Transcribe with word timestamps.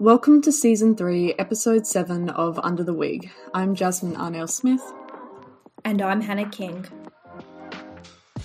Welcome 0.00 0.40
to 0.42 0.50
Season 0.50 0.96
3, 0.96 1.34
Episode 1.38 1.86
7 1.86 2.30
of 2.30 2.58
Under 2.60 2.82
the 2.82 2.94
Wig. 2.94 3.30
I'm 3.52 3.74
Jasmine 3.74 4.14
Arnell 4.14 4.48
Smith. 4.48 4.80
And 5.84 6.00
I'm 6.00 6.22
Hannah 6.22 6.48
King. 6.48 6.86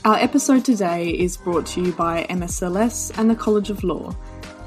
Our 0.03 0.17
episode 0.17 0.65
today 0.65 1.11
is 1.11 1.37
brought 1.37 1.65
to 1.67 1.81
you 1.81 1.93
by 1.93 2.25
MSLS 2.29 3.17
and 3.17 3.29
the 3.29 3.35
College 3.35 3.69
of 3.69 3.85
Law. 3.85 4.13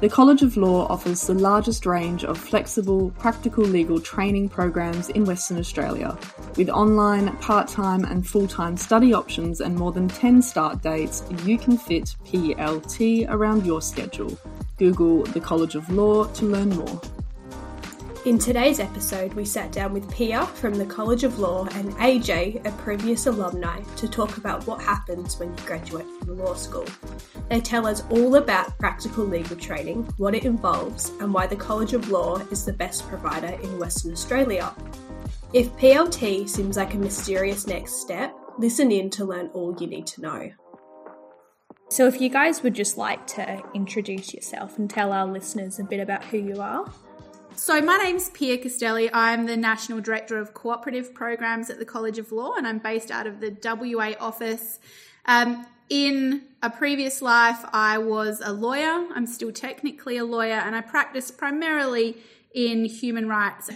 The 0.01 0.07
College 0.07 0.43
of 0.43 0.55
Law 0.55 0.87
offers 0.87 1.27
the 1.27 1.33
largest 1.33 1.85
range 1.85 2.23
of 2.23 2.37
flexible, 2.37 3.11
practical 3.19 3.65
legal 3.65 3.99
training 3.99 4.47
programs 4.47 5.09
in 5.09 5.25
Western 5.25 5.57
Australia, 5.57 6.17
with 6.55 6.69
online, 6.69 7.35
part 7.39 7.67
time, 7.67 8.05
and 8.05 8.25
full 8.25 8.47
time 8.47 8.77
study 8.77 9.13
options 9.13 9.59
and 9.59 9.75
more 9.75 9.91
than 9.91 10.07
10 10.07 10.41
start 10.41 10.81
dates. 10.81 11.23
You 11.43 11.57
can 11.57 11.77
fit 11.77 12.15
PLT 12.23 13.29
around 13.29 13.65
your 13.65 13.81
schedule. 13.81 14.39
Google 14.77 15.23
the 15.23 15.41
College 15.41 15.75
of 15.75 15.89
Law 15.89 16.23
to 16.27 16.45
learn 16.45 16.69
more. 16.69 17.01
In 18.25 18.37
today's 18.37 18.81
episode, 18.81 19.33
we 19.33 19.45
sat 19.45 19.71
down 19.71 19.93
with 19.93 20.11
Pia 20.11 20.45
from 20.45 20.73
the 20.73 20.85
College 20.85 21.23
of 21.23 21.39
Law 21.39 21.67
and 21.71 21.93
AJ, 21.93 22.65
a 22.67 22.71
previous 22.73 23.27
alumni, 23.27 23.79
to 23.95 24.09
talk 24.09 24.35
about 24.35 24.67
what 24.67 24.81
happens 24.81 25.39
when 25.39 25.55
you 25.55 25.63
graduate 25.65 26.05
from 26.19 26.37
law 26.37 26.53
school. 26.53 26.85
They 27.49 27.61
tell 27.61 27.87
us 27.87 28.03
all 28.09 28.35
about 28.35 28.77
practical 28.77 29.23
legal 29.23 29.55
training, 29.55 30.03
what 30.17 30.35
it 30.35 30.43
involves, 30.43 31.11
and 31.21 31.33
why 31.33 31.47
the 31.47 31.55
College 31.55 31.93
of 31.93 32.09
Law 32.09 32.39
is 32.51 32.65
the 32.65 32.73
best 32.73 33.07
provider 33.07 33.57
in 33.61 33.79
Western 33.79 34.11
Australia. 34.11 34.75
If 35.53 35.71
PLT 35.77 36.49
seems 36.49 36.75
like 36.75 36.95
a 36.95 36.97
mysterious 36.97 37.67
next 37.67 38.01
step, 38.01 38.35
listen 38.57 38.91
in 38.91 39.09
to 39.11 39.23
learn 39.23 39.47
all 39.53 39.77
you 39.79 39.87
need 39.87 40.07
to 40.07 40.21
know. 40.21 40.51
So, 41.89 42.05
if 42.05 42.19
you 42.19 42.27
guys 42.27 42.63
would 42.63 42.75
just 42.75 42.97
like 42.97 43.25
to 43.27 43.63
introduce 43.73 44.33
yourself 44.33 44.77
and 44.77 44.89
tell 44.89 45.13
our 45.13 45.25
listeners 45.25 45.79
a 45.79 45.85
bit 45.85 46.01
about 46.01 46.25
who 46.25 46.37
you 46.37 46.61
are. 46.61 46.85
So, 47.59 47.81
my 47.81 47.97
name's 47.97 48.29
Pia 48.29 48.57
Castelli. 48.57 49.09
I'm 49.11 49.45
the 49.45 49.57
National 49.57 49.99
Director 49.99 50.37
of 50.37 50.53
Cooperative 50.53 51.13
Programs 51.13 51.69
at 51.69 51.77
the 51.77 51.83
College 51.83 52.17
of 52.17 52.31
Law, 52.31 52.53
and 52.53 52.65
I'm 52.65 52.79
based 52.79 53.11
out 53.11 53.27
of 53.27 53.41
the 53.41 53.51
WA 53.61 54.13
office. 54.17 54.79
Um, 55.25 55.67
in 55.89 56.43
a 56.63 56.69
previous 56.69 57.21
life, 57.21 57.59
I 57.73 57.97
was 57.97 58.41
a 58.41 58.53
lawyer. 58.53 59.05
I'm 59.13 59.27
still 59.27 59.51
technically 59.51 60.15
a 60.15 60.23
lawyer, 60.23 60.53
and 60.53 60.73
I 60.73 60.79
practice 60.79 61.31
primarily 61.31 62.15
in 62.55 62.85
human 62.85 63.27
rights. 63.27 63.69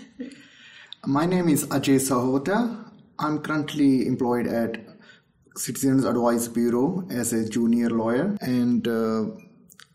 My 1.06 1.26
name 1.26 1.50
is 1.50 1.68
Ajay 1.68 2.00
Sahota. 2.00 2.90
I'm 3.20 3.40
currently 3.40 4.08
employed 4.08 4.48
at 4.48 4.80
Citizens 5.58 6.06
Advice 6.06 6.48
Bureau 6.48 7.06
as 7.12 7.34
a 7.34 7.50
junior 7.50 7.90
lawyer, 7.90 8.38
and 8.40 8.88
uh, 8.88 9.26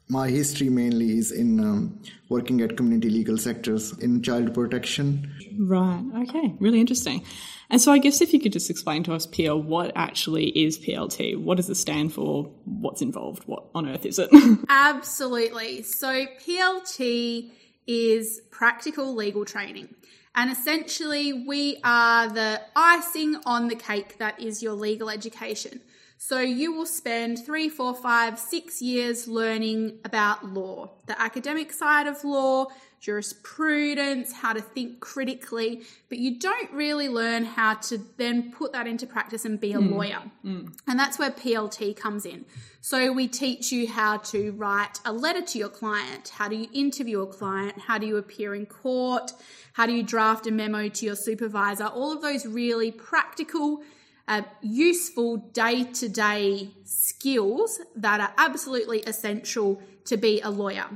my 0.08 0.28
history 0.28 0.70
mainly 0.70 1.18
is 1.18 1.30
in 1.30 1.60
um, 1.60 2.02
working 2.28 2.60
at 2.60 2.76
community 2.76 3.10
legal 3.10 3.36
sectors 3.36 3.96
in 3.98 4.22
child 4.22 4.54
protection. 4.54 5.30
Right, 5.58 6.02
okay, 6.22 6.54
really 6.60 6.80
interesting. 6.80 7.24
And 7.70 7.80
so, 7.80 7.92
I 7.92 7.98
guess 7.98 8.22
if 8.22 8.32
you 8.32 8.40
could 8.40 8.52
just 8.52 8.70
explain 8.70 9.02
to 9.04 9.14
us, 9.14 9.26
Pia, 9.26 9.54
what 9.54 9.92
actually 9.94 10.46
is 10.46 10.78
PLT? 10.78 11.36
What 11.36 11.56
does 11.56 11.68
it 11.68 11.74
stand 11.74 12.14
for? 12.14 12.44
What's 12.64 13.02
involved? 13.02 13.44
What 13.44 13.66
on 13.74 13.86
earth 13.86 14.06
is 14.06 14.18
it? 14.18 14.30
Absolutely. 14.68 15.82
So, 15.82 16.26
PLT 16.40 17.50
is 17.86 18.40
practical 18.50 19.14
legal 19.14 19.44
training. 19.44 19.94
And 20.34 20.50
essentially, 20.50 21.32
we 21.32 21.78
are 21.84 22.28
the 22.28 22.62
icing 22.74 23.36
on 23.44 23.68
the 23.68 23.74
cake 23.74 24.18
that 24.18 24.40
is 24.40 24.62
your 24.62 24.74
legal 24.74 25.10
education. 25.10 25.80
So 26.20 26.41
you 26.41 26.72
will 26.72 26.84
spend 26.84 27.44
three, 27.47 27.69
four, 27.69 27.94
five, 27.94 28.41
six 28.41 28.83
years 28.83 29.28
learning 29.28 30.00
about 30.05 30.52
law, 30.52 30.91
the 31.06 31.20
academic 31.20 31.72
side 31.72 32.08
of 32.08 32.25
law, 32.25 32.66
jurisprudence, 33.00 34.33
how 34.33 34.52
to 34.52 34.60
think 34.60 34.98
critically, 34.98 35.83
but 36.08 36.19
you 36.19 36.41
don't 36.41 36.70
really 36.72 37.08
learn 37.08 37.44
how 37.44 37.75
to 37.75 37.98
then 38.16 38.50
put 38.50 38.72
that 38.72 38.88
into 38.88 39.06
practice 39.06 39.44
and 39.44 39.60
be 39.60 39.72
a 39.72 39.78
mm. 39.78 39.92
lawyer. 39.92 40.22
Mm. 40.44 40.76
And 40.88 40.98
that's 40.98 41.20
where 41.20 41.31
PLT 41.31 41.97
comes 41.97 42.26
in. 42.26 42.44
So 42.81 43.12
we 43.12 43.28
teach 43.28 43.71
you 43.71 43.87
how 43.87 44.16
to 44.16 44.50
write 44.53 44.98
a 45.04 45.12
letter 45.12 45.42
to 45.42 45.59
your 45.59 45.69
client, 45.69 46.31
how 46.31 46.48
do 46.48 46.56
you 46.56 46.66
interview 46.72 47.22
a 47.22 47.26
client, 47.28 47.78
how 47.78 47.98
do 47.98 48.06
you 48.06 48.16
appear 48.16 48.56
in 48.56 48.66
court, 48.66 49.32
how 49.75 49.87
do 49.87 49.92
you 49.92 50.03
draft 50.03 50.48
a 50.48 50.50
memo 50.50 50.88
to 50.88 51.06
your 51.06 51.16
supervisor, 51.16 51.87
all 51.87 52.12
of 52.12 52.22
those 52.22 52.44
really 52.44 52.91
practical 52.91 53.82
uh, 54.28 54.43
useful 54.61 55.39
day 55.39 55.84
to 55.84 56.09
day 56.09 56.71
skills 56.84 57.81
that 57.97 58.21
are 58.21 58.33
absolutely 58.37 59.00
essential 59.00 59.83
to 60.05 60.16
be 60.16 60.41
a 60.43 60.50
lawyer. 60.50 60.87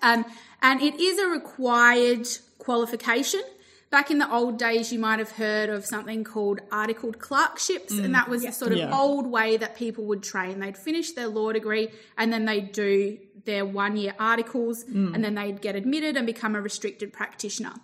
Um, 0.00 0.24
and 0.62 0.80
it 0.80 0.98
is 1.00 1.18
a 1.18 1.26
required 1.26 2.26
qualification. 2.58 3.42
Back 3.90 4.10
in 4.10 4.18
the 4.18 4.32
old 4.32 4.58
days, 4.58 4.90
you 4.90 4.98
might 4.98 5.18
have 5.18 5.32
heard 5.32 5.68
of 5.68 5.84
something 5.84 6.24
called 6.24 6.60
articled 6.70 7.18
clerkships, 7.18 7.92
mm. 7.92 8.04
and 8.04 8.14
that 8.14 8.28
was 8.28 8.42
yeah. 8.42 8.50
the 8.50 8.56
sort 8.56 8.72
of 8.72 8.78
yeah. 8.78 8.96
old 8.98 9.26
way 9.26 9.58
that 9.58 9.76
people 9.76 10.04
would 10.04 10.22
train. 10.22 10.60
They'd 10.60 10.78
finish 10.78 11.12
their 11.12 11.28
law 11.28 11.52
degree 11.52 11.90
and 12.16 12.32
then 12.32 12.46
they'd 12.46 12.72
do 12.72 13.18
their 13.44 13.66
one 13.66 13.96
year 13.96 14.14
articles, 14.18 14.84
mm. 14.84 15.14
and 15.14 15.22
then 15.22 15.34
they'd 15.34 15.60
get 15.60 15.74
admitted 15.74 16.16
and 16.16 16.26
become 16.26 16.54
a 16.54 16.62
restricted 16.62 17.12
practitioner. 17.12 17.74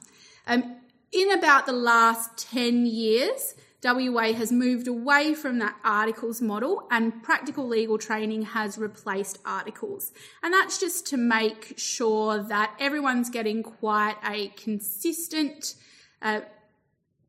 Um, 0.47 0.77
in 1.13 1.33
about 1.33 1.67
the 1.67 1.73
last 1.73 2.39
10 2.51 2.87
years, 2.87 3.55
WA 3.85 4.33
has 4.33 4.51
moved 4.51 4.89
away 4.89 5.35
from 5.35 5.59
that 5.61 5.77
articles 5.85 6.43
model 6.43 6.89
and 6.91 7.23
practical 7.23 7.67
legal 7.67 7.97
training 7.97 8.43
has 8.43 8.77
replaced 8.77 9.39
articles. 9.45 10.11
And 10.43 10.53
that's 10.53 10.79
just 10.81 11.07
to 11.09 11.17
make 11.17 11.75
sure 11.77 12.43
that 12.43 12.75
everyone's 12.81 13.31
getting 13.31 13.63
quite 13.63 14.17
a 14.29 14.49
consistent 14.49 15.75
uh, 16.21 16.41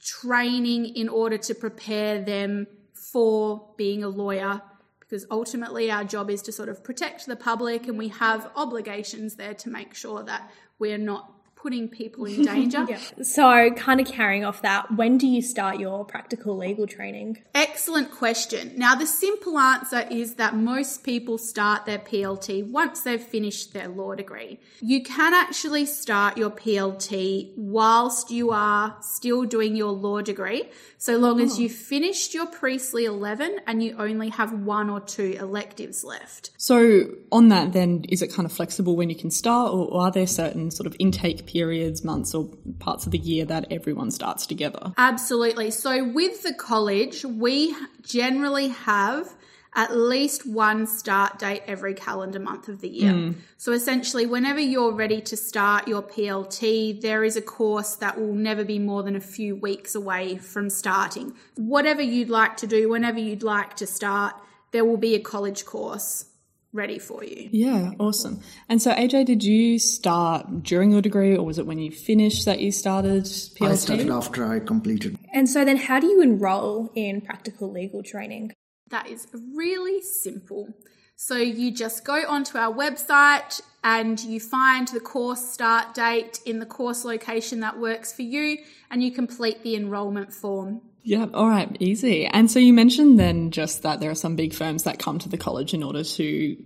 training 0.01 0.85
in 0.95 1.07
order 1.07 1.37
to 1.37 1.53
prepare 1.53 2.19
them 2.19 2.65
for 2.93 3.69
being 3.77 4.03
a 4.03 4.09
lawyer. 4.09 4.61
Because 4.99 5.25
ultimately, 5.29 5.89
our 5.89 6.03
job 6.03 6.29
is 6.29 6.41
to 6.43 6.51
sort 6.51 6.69
of 6.69 6.83
protect 6.83 7.25
the 7.25 7.35
public, 7.35 7.87
and 7.87 7.97
we 7.97 8.09
have 8.09 8.51
obligations 8.55 9.35
there 9.35 9.55
to 9.55 9.69
make 9.69 9.95
sure 9.95 10.21
that 10.23 10.51
we're 10.77 10.99
not 10.99 11.38
putting 11.61 11.89
people 11.89 12.25
in 12.25 12.41
danger. 12.45 12.85
yeah. 12.89 12.99
So, 13.21 13.71
kind 13.71 13.99
of 13.99 14.07
carrying 14.07 14.45
off 14.45 14.61
that, 14.61 14.95
when 14.95 15.17
do 15.17 15.27
you 15.27 15.41
start 15.41 15.79
your 15.79 16.05
practical 16.05 16.57
legal 16.57 16.87
training? 16.87 17.39
Excellent 17.53 18.11
question. 18.11 18.73
Now, 18.77 18.95
the 18.95 19.05
simple 19.05 19.57
answer 19.57 20.07
is 20.09 20.35
that 20.35 20.55
most 20.55 21.03
people 21.03 21.37
start 21.37 21.85
their 21.85 21.99
PLT 21.99 22.69
once 22.69 23.01
they've 23.01 23.21
finished 23.21 23.73
their 23.73 23.87
law 23.87 24.15
degree. 24.15 24.59
You 24.81 25.03
can 25.03 25.33
actually 25.33 25.85
start 25.85 26.37
your 26.37 26.49
PLT 26.49 27.53
whilst 27.57 28.31
you 28.31 28.51
are 28.51 28.97
still 29.01 29.43
doing 29.43 29.75
your 29.75 29.91
law 29.91 30.21
degree, 30.21 30.69
so 30.97 31.17
long 31.17 31.41
oh. 31.41 31.43
as 31.43 31.59
you've 31.59 31.71
finished 31.73 32.33
your 32.33 32.45
Priestley 32.45 33.05
11 33.05 33.59
and 33.67 33.83
you 33.83 33.95
only 33.97 34.29
have 34.29 34.53
one 34.53 34.89
or 34.89 34.99
two 34.99 35.35
electives 35.39 36.03
left. 36.03 36.51
So, 36.57 37.05
on 37.31 37.49
that, 37.49 37.73
then, 37.73 38.05
is 38.09 38.21
it 38.21 38.33
kind 38.33 38.45
of 38.45 38.51
flexible 38.51 38.95
when 38.95 39.09
you 39.09 39.15
can 39.15 39.31
start, 39.31 39.73
or 39.73 40.01
are 40.01 40.11
there 40.11 40.27
certain 40.27 40.71
sort 40.71 40.87
of 40.87 40.95
intake 40.99 41.45
periods, 41.49 42.03
months, 42.03 42.35
or 42.35 42.47
parts 42.77 43.05
of 43.05 43.11
the 43.11 43.17
year 43.17 43.43
that 43.45 43.65
everyone 43.71 44.11
starts 44.11 44.45
together? 44.45 44.93
Absolutely. 44.97 45.71
So, 45.71 46.03
with 46.03 46.43
the 46.43 46.53
college, 46.53 47.25
we 47.25 47.75
generally 48.03 48.69
have 48.69 49.35
at 49.75 49.95
least 49.95 50.47
one 50.47 50.87
start 50.87 51.37
date 51.39 51.61
every 51.67 51.93
calendar 51.93 52.39
month 52.39 52.67
of 52.69 52.81
the 52.81 52.89
year. 52.89 53.11
Mm. 53.11 53.35
So 53.57 53.71
essentially, 53.71 54.25
whenever 54.25 54.59
you're 54.59 54.91
ready 54.91 55.21
to 55.21 55.37
start 55.37 55.87
your 55.87 56.01
PLT, 56.01 57.01
there 57.01 57.23
is 57.23 57.35
a 57.35 57.41
course 57.41 57.95
that 57.95 58.19
will 58.19 58.33
never 58.33 58.63
be 58.63 58.79
more 58.79 59.03
than 59.03 59.15
a 59.15 59.21
few 59.21 59.55
weeks 59.55 59.93
away 59.93 60.37
from 60.37 60.69
starting. 60.69 61.33
Whatever 61.55 62.01
you'd 62.01 62.29
like 62.29 62.57
to 62.57 62.67
do, 62.67 62.89
whenever 62.89 63.19
you'd 63.19 63.43
like 63.43 63.75
to 63.77 63.85
start, 63.85 64.33
there 64.71 64.85
will 64.85 64.97
be 64.97 65.13
a 65.13 65.19
college 65.19 65.65
course 65.65 66.25
ready 66.73 66.99
for 66.99 67.23
you. 67.23 67.49
Yeah, 67.51 67.91
awesome. 67.99 68.41
And 68.67 68.81
so, 68.81 68.91
AJ, 68.93 69.25
did 69.25 69.43
you 69.43 69.79
start 69.79 70.63
during 70.63 70.91
your 70.91 71.01
degree 71.01 71.35
or 71.35 71.45
was 71.45 71.57
it 71.57 71.65
when 71.65 71.79
you 71.79 71.91
finished 71.91 72.45
that 72.45 72.59
you 72.59 72.71
started 72.71 73.23
PLT? 73.23 73.67
I 73.67 73.75
started 73.75 74.09
after 74.09 74.45
I 74.45 74.59
completed. 74.59 75.17
And 75.33 75.49
so, 75.49 75.65
then 75.65 75.77
how 75.77 75.99
do 75.99 76.07
you 76.07 76.21
enroll 76.21 76.91
in 76.95 77.21
practical 77.21 77.71
legal 77.71 78.03
training? 78.03 78.53
That 78.89 79.07
is 79.07 79.27
really 79.55 80.01
simple. 80.01 80.69
So, 81.15 81.35
you 81.37 81.71
just 81.71 82.05
go 82.05 82.23
onto 82.27 82.57
our 82.57 82.73
website 82.73 83.61
and 83.83 84.19
you 84.19 84.39
find 84.39 84.87
the 84.89 84.99
course 84.99 85.49
start 85.49 85.93
date 85.93 86.39
in 86.45 86.59
the 86.59 86.65
course 86.65 87.05
location 87.05 87.61
that 87.61 87.79
works 87.79 88.13
for 88.13 88.23
you 88.23 88.57
and 88.91 89.01
you 89.03 89.11
complete 89.11 89.63
the 89.63 89.75
enrolment 89.75 90.33
form. 90.33 90.81
Yeah, 91.03 91.27
all 91.33 91.47
right, 91.47 91.75
easy. 91.79 92.25
And 92.25 92.51
so 92.51 92.59
you 92.59 92.73
mentioned 92.73 93.19
then 93.19 93.51
just 93.51 93.83
that 93.83 93.99
there 93.99 94.11
are 94.11 94.15
some 94.15 94.35
big 94.35 94.53
firms 94.53 94.83
that 94.83 94.99
come 94.99 95.17
to 95.19 95.29
the 95.29 95.37
college 95.37 95.73
in 95.73 95.81
order 95.81 96.03
to 96.03 96.57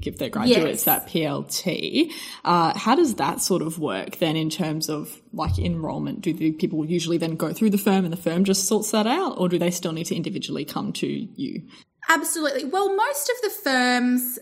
give 0.00 0.18
their 0.18 0.28
graduates 0.28 0.84
yes. 0.84 0.84
that 0.84 1.06
PLT. 1.06 2.12
Uh, 2.44 2.76
how 2.76 2.94
does 2.94 3.14
that 3.14 3.40
sort 3.40 3.62
of 3.62 3.78
work 3.78 4.18
then 4.18 4.36
in 4.36 4.50
terms 4.50 4.88
of 4.88 5.20
like 5.32 5.58
enrollment? 5.58 6.20
Do 6.20 6.32
the 6.32 6.52
people 6.52 6.84
usually 6.84 7.18
then 7.18 7.36
go 7.36 7.52
through 7.52 7.70
the 7.70 7.78
firm 7.78 8.04
and 8.04 8.12
the 8.12 8.18
firm 8.18 8.44
just 8.44 8.66
sorts 8.66 8.90
that 8.90 9.06
out, 9.06 9.38
or 9.38 9.48
do 9.48 9.58
they 9.58 9.70
still 9.70 9.92
need 9.92 10.06
to 10.06 10.16
individually 10.16 10.64
come 10.64 10.92
to 10.94 11.06
you? 11.06 11.62
Absolutely. 12.08 12.64
Well, 12.64 12.94
most 12.94 13.30
of 13.30 13.36
the 13.42 13.50
firms 13.50 14.38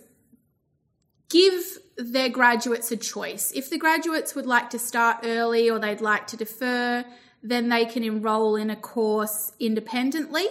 give 1.28 1.78
their 1.96 2.28
graduates 2.28 2.92
a 2.92 2.96
choice. 2.96 3.52
If 3.54 3.70
the 3.70 3.78
graduates 3.78 4.34
would 4.34 4.46
like 4.46 4.70
to 4.70 4.78
start 4.78 5.18
early 5.24 5.70
or 5.70 5.78
they'd 5.78 6.00
like 6.00 6.26
to 6.28 6.36
defer, 6.36 7.04
then 7.48 7.68
they 7.68 7.84
can 7.84 8.02
enroll 8.04 8.56
in 8.56 8.70
a 8.70 8.76
course 8.76 9.52
independently. 9.60 10.46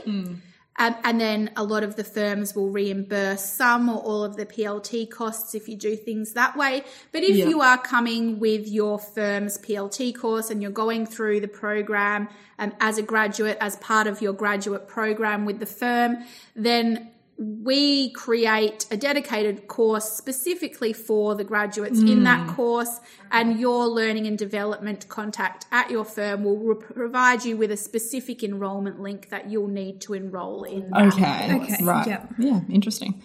Um, 0.78 0.94
and 1.06 1.22
then 1.22 1.52
a 1.56 1.64
lot 1.64 1.84
of 1.84 1.96
the 1.96 2.04
firms 2.04 2.54
will 2.54 2.70
reimburse 2.70 3.46
some 3.46 3.88
or 3.88 3.98
all 3.98 4.24
of 4.26 4.36
the 4.36 4.46
PLT 4.46 5.10
costs 5.10 5.56
if 5.56 5.70
you 5.70 5.78
do 5.78 5.96
things 5.96 6.34
that 6.34 6.58
way. 6.58 6.84
But 7.14 7.24
if 7.24 7.38
Yeah. 7.38 7.48
you 7.48 7.62
are 7.62 7.78
coming 7.78 8.40
with 8.40 8.68
your 8.68 9.00
firm's 9.00 9.58
PLT 9.58 10.12
course 10.14 10.50
and 10.50 10.62
you're 10.62 10.72
going 10.72 11.06
through 11.06 11.40
the 11.40 11.48
program 11.48 12.28
um, 12.60 12.74
as 12.82 12.98
a 12.98 13.02
graduate, 13.04 13.58
as 13.62 13.78
part 13.78 14.06
of 14.08 14.22
your 14.22 14.34
graduate 14.34 14.86
program 14.86 15.46
with 15.46 15.60
the 15.60 15.66
firm, 15.66 16.18
then 16.58 17.10
we 17.38 18.12
create 18.12 18.86
a 18.92 18.98
dedicated 18.98 19.68
course 19.68 20.10
specifically 20.10 20.94
for 20.94 21.36
the 21.36 21.44
graduates 21.44 22.00
in 22.00 22.24
that 22.24 22.48
mm. 22.48 22.56
course 22.56 23.02
and 23.30 23.60
your 23.60 23.88
learning 23.88 24.26
and 24.26 24.38
development 24.38 25.10
contact 25.10 25.66
at 25.72 25.92
your 25.92 26.06
firm 26.06 26.46
will 26.46 26.58
re- 26.58 26.76
provide 26.76 27.44
you 27.44 27.58
with 27.58 27.72
a 27.72 27.78
specific 27.78 28.42
enrolment 28.42 29.02
link 29.02 29.30
that 29.30 29.50
you'll 29.50 29.68
need 29.68 30.00
to 30.00 30.14
enroll 30.14 30.64
in 30.64 30.90
that 30.92 31.14
Okay. 31.14 31.56
Okay, 31.62 31.84
Right. 31.84 32.08
yep. 32.08 32.34
Yeah. 32.38 32.62
Interesting. 32.70 33.22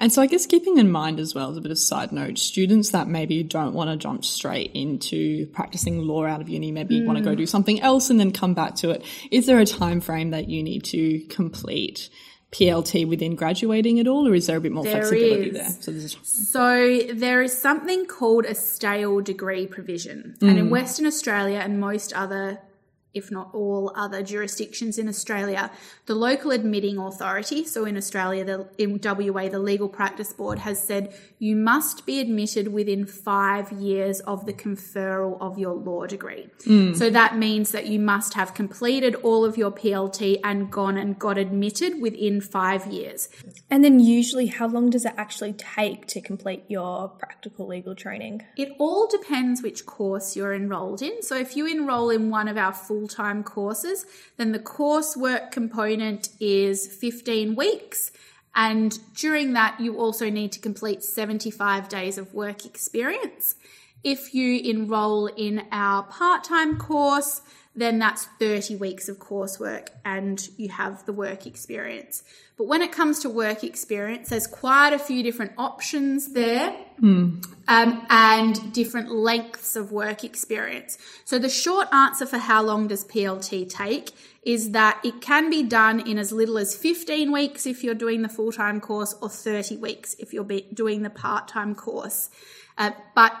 And 0.00 0.12
so 0.12 0.20
I 0.20 0.26
guess 0.26 0.44
keeping 0.46 0.78
in 0.78 0.90
mind 0.90 1.20
as 1.20 1.36
well 1.36 1.52
as 1.52 1.56
a 1.56 1.60
bit 1.60 1.70
of 1.70 1.78
side 1.78 2.10
note, 2.10 2.36
students 2.36 2.90
that 2.90 3.06
maybe 3.06 3.44
don't 3.44 3.74
want 3.74 3.90
to 3.90 3.96
jump 3.96 4.24
straight 4.24 4.72
into 4.74 5.46
practicing 5.46 6.00
law 6.00 6.26
out 6.26 6.40
of 6.40 6.48
uni, 6.48 6.72
maybe 6.72 7.04
want 7.04 7.16
to 7.18 7.24
go 7.24 7.34
mm. 7.34 7.36
do 7.36 7.46
something 7.46 7.80
else 7.80 8.10
and 8.10 8.18
then 8.18 8.32
come 8.32 8.54
back 8.54 8.74
to 8.76 8.90
it. 8.90 9.04
Is 9.30 9.46
there 9.46 9.60
a 9.60 9.64
time 9.66 10.00
frame 10.00 10.30
that 10.30 10.48
you 10.48 10.64
need 10.64 10.82
to 10.86 11.20
complete 11.28 12.10
PLT 12.54 13.08
within 13.08 13.34
graduating 13.34 13.98
at 13.98 14.06
all, 14.06 14.28
or 14.28 14.34
is 14.34 14.46
there 14.46 14.56
a 14.56 14.60
bit 14.60 14.70
more 14.70 14.84
There 14.84 15.02
flexibility 15.02 15.50
is. 15.50 15.54
there? 15.54 15.70
So 15.80 15.90
there's 15.90 16.16
So 16.22 17.00
there 17.12 17.42
is 17.42 17.56
something 17.56 18.06
called 18.06 18.44
a 18.44 18.54
stale 18.54 19.20
degree 19.20 19.66
provision. 19.66 20.36
And 20.40 20.58
in 20.58 20.66
mm. 20.66 20.70
Western 20.70 21.04
Australia 21.06 21.58
and 21.58 21.80
most 21.80 22.12
other, 22.12 22.60
if 23.14 23.30
not 23.30 23.50
all 23.54 23.92
other 23.96 24.22
jurisdictions 24.22 24.98
in 24.98 25.08
Australia, 25.08 25.70
the 26.06 26.14
local 26.14 26.50
admitting 26.50 26.98
authority, 26.98 27.64
so 27.64 27.84
in 27.84 27.96
Australia, 27.96 28.44
the, 28.44 28.68
in 28.78 29.00
WA, 29.02 29.48
the 29.48 29.58
Legal 29.58 29.88
Practice 29.88 30.32
Board 30.32 30.58
has 30.60 30.82
said 30.82 31.14
you 31.38 31.56
must 31.56 32.06
be 32.06 32.20
admitted 32.20 32.68
within 32.68 33.06
five 33.06 33.70
years 33.72 34.20
of 34.20 34.46
the 34.46 34.52
conferral 34.52 35.40
of 35.40 35.58
your 35.58 35.74
law 35.74 36.06
degree. 36.06 36.48
Hmm. 36.64 36.94
So 36.94 37.10
that 37.10 37.36
means 37.36 37.70
that 37.72 37.86
you 37.86 37.98
must 37.98 38.34
have 38.34 38.54
completed 38.54 39.14
all 39.16 39.44
of 39.44 39.56
your 39.56 39.70
PLT 39.70 40.40
and 40.42 40.70
gone 40.70 40.96
and 40.96 41.18
got 41.18 41.38
admitted 41.38 42.00
within 42.00 42.40
five 42.40 42.86
years. 42.86 43.28
And 43.70 43.84
then 43.84 44.00
usually, 44.00 44.46
how 44.46 44.66
long 44.66 44.90
does 44.90 45.04
it 45.04 45.14
actually 45.16 45.52
take 45.52 46.06
to 46.08 46.20
complete 46.20 46.64
your 46.68 47.08
practical 47.08 47.66
legal 47.66 47.94
training? 47.94 48.42
It 48.56 48.72
all 48.78 49.06
depends 49.06 49.62
which 49.62 49.86
course 49.86 50.36
you're 50.36 50.54
enrolled 50.54 51.02
in. 51.02 51.22
So 51.22 51.36
if 51.36 51.56
you 51.56 51.66
enroll 51.66 52.10
in 52.10 52.30
one 52.30 52.48
of 52.48 52.56
our 52.56 52.72
full-time 53.04 53.44
courses, 53.44 54.06
then 54.38 54.52
the 54.52 54.58
coursework 54.58 55.50
component 55.50 56.30
is 56.40 56.86
15 56.86 57.54
weeks. 57.54 58.10
And 58.54 58.98
during 59.14 59.52
that, 59.52 59.78
you 59.78 59.98
also 59.98 60.30
need 60.30 60.52
to 60.52 60.60
complete 60.60 61.02
75 61.02 61.88
days 61.88 62.16
of 62.16 62.32
work 62.32 62.64
experience. 62.64 63.56
If 64.02 64.34
you 64.34 64.58
enroll 64.60 65.26
in 65.26 65.64
our 65.70 66.04
part-time 66.04 66.78
course, 66.78 67.42
then 67.76 67.98
that's 67.98 68.26
30 68.38 68.76
weeks 68.76 69.08
of 69.08 69.18
coursework 69.18 69.88
and 70.04 70.48
you 70.56 70.68
have 70.68 71.04
the 71.06 71.12
work 71.12 71.46
experience. 71.46 72.22
But 72.56 72.68
when 72.68 72.82
it 72.82 72.92
comes 72.92 73.18
to 73.20 73.28
work 73.28 73.64
experience, 73.64 74.28
there's 74.28 74.46
quite 74.46 74.92
a 74.92 74.98
few 74.98 75.24
different 75.24 75.52
options 75.58 76.32
there 76.34 76.76
um, 77.66 78.06
and 78.08 78.72
different 78.72 79.10
lengths 79.10 79.74
of 79.74 79.90
work 79.90 80.22
experience. 80.22 80.98
So 81.24 81.40
the 81.40 81.48
short 81.48 81.88
answer 81.92 82.26
for 82.26 82.38
how 82.38 82.62
long 82.62 82.86
does 82.86 83.04
PLT 83.04 83.68
take 83.68 84.12
is 84.44 84.70
that 84.70 85.00
it 85.02 85.20
can 85.20 85.50
be 85.50 85.64
done 85.64 86.06
in 86.06 86.16
as 86.16 86.30
little 86.30 86.58
as 86.58 86.76
15 86.76 87.32
weeks 87.32 87.66
if 87.66 87.82
you're 87.82 87.94
doing 87.94 88.22
the 88.22 88.28
full-time 88.28 88.80
course 88.80 89.16
or 89.20 89.28
30 89.28 89.78
weeks 89.78 90.14
if 90.20 90.32
you're 90.32 90.46
doing 90.72 91.02
the 91.02 91.10
part-time 91.10 91.74
course. 91.74 92.30
Uh, 92.78 92.92
but 93.16 93.32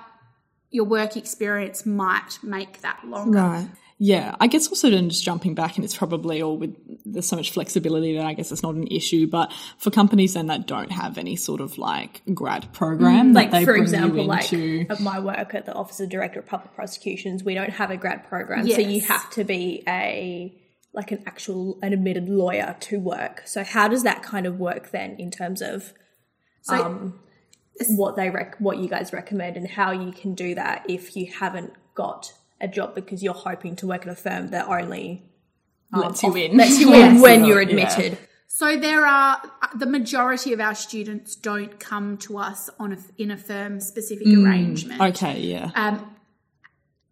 your 0.70 0.84
work 0.84 1.16
experience 1.16 1.86
might 1.86 2.38
make 2.42 2.80
that 2.80 3.06
longer. 3.06 3.38
Right. 3.38 3.68
Yeah, 4.04 4.34
I 4.38 4.48
guess 4.48 4.68
also 4.68 4.90
then 4.90 5.08
just 5.08 5.24
jumping 5.24 5.54
back, 5.54 5.76
and 5.76 5.84
it's 5.84 5.96
probably 5.96 6.42
all 6.42 6.58
with 6.58 6.76
there's 7.06 7.26
so 7.26 7.36
much 7.36 7.52
flexibility 7.52 8.14
that 8.18 8.26
I 8.26 8.34
guess 8.34 8.52
it's 8.52 8.62
not 8.62 8.74
an 8.74 8.86
issue. 8.88 9.26
But 9.26 9.50
for 9.78 9.90
companies 9.90 10.34
then 10.34 10.48
that 10.48 10.66
don't 10.66 10.92
have 10.92 11.16
any 11.16 11.36
sort 11.36 11.62
of 11.62 11.78
like 11.78 12.20
grad 12.34 12.70
program, 12.74 13.32
that 13.32 13.50
Like, 13.50 13.64
for 13.64 13.74
example, 13.74 14.26
like 14.26 14.52
of 14.52 15.00
my 15.00 15.18
work 15.20 15.54
at 15.54 15.64
the 15.64 15.72
Office 15.72 16.00
of 16.00 16.10
Director 16.10 16.40
of 16.40 16.44
Public 16.44 16.74
Prosecutions, 16.74 17.44
we 17.44 17.54
don't 17.54 17.70
have 17.70 17.90
a 17.90 17.96
grad 17.96 18.28
program, 18.28 18.68
so 18.68 18.78
you 18.78 19.00
have 19.00 19.30
to 19.30 19.42
be 19.42 19.82
a 19.88 20.54
like 20.92 21.10
an 21.10 21.22
actual 21.26 21.78
an 21.82 21.94
admitted 21.94 22.28
lawyer 22.28 22.76
to 22.80 23.00
work. 23.00 23.44
So 23.46 23.64
how 23.64 23.88
does 23.88 24.02
that 24.02 24.22
kind 24.22 24.44
of 24.44 24.58
work 24.58 24.90
then 24.90 25.16
in 25.18 25.30
terms 25.30 25.62
of 25.62 25.94
So 26.60 26.74
um, 26.74 27.20
what 27.88 28.16
they 28.16 28.28
rec- 28.28 28.60
what 28.60 28.76
you 28.76 28.88
guys 28.90 29.14
recommend 29.14 29.56
and 29.56 29.66
how 29.66 29.92
you 29.92 30.12
can 30.12 30.34
do 30.34 30.54
that 30.56 30.84
if 30.90 31.16
you 31.16 31.32
haven't 31.32 31.72
got 31.94 32.34
a 32.64 32.68
job 32.68 32.94
because 32.94 33.22
you're 33.22 33.34
hoping 33.48 33.76
to 33.76 33.86
work 33.86 34.02
at 34.06 34.12
a 34.12 34.16
firm 34.16 34.48
that 34.54 34.66
only 34.68 35.06
um, 35.92 36.00
lets 36.02 36.22
you 36.22 36.34
in, 36.36 36.56
lets 36.56 36.78
you 36.82 36.88
in 36.92 37.14
Yes. 37.14 37.22
when 37.22 37.44
you're 37.44 37.62
Yeah. 37.62 37.68
admitted. 37.68 38.18
So 38.48 38.76
there 38.76 39.04
are 39.04 39.42
the 39.74 39.86
majority 39.86 40.52
of 40.52 40.60
our 40.60 40.74
students 40.76 41.34
don't 41.34 41.78
come 41.80 42.16
to 42.18 42.38
us 42.38 42.70
on 42.78 42.92
a, 42.92 42.98
in 43.18 43.30
a 43.32 43.36
firm 43.36 43.80
specific 43.80 44.26
arrangement. 44.28 45.00
Okay, 45.00 45.40
yeah, 45.40 45.70
Um, 45.74 46.10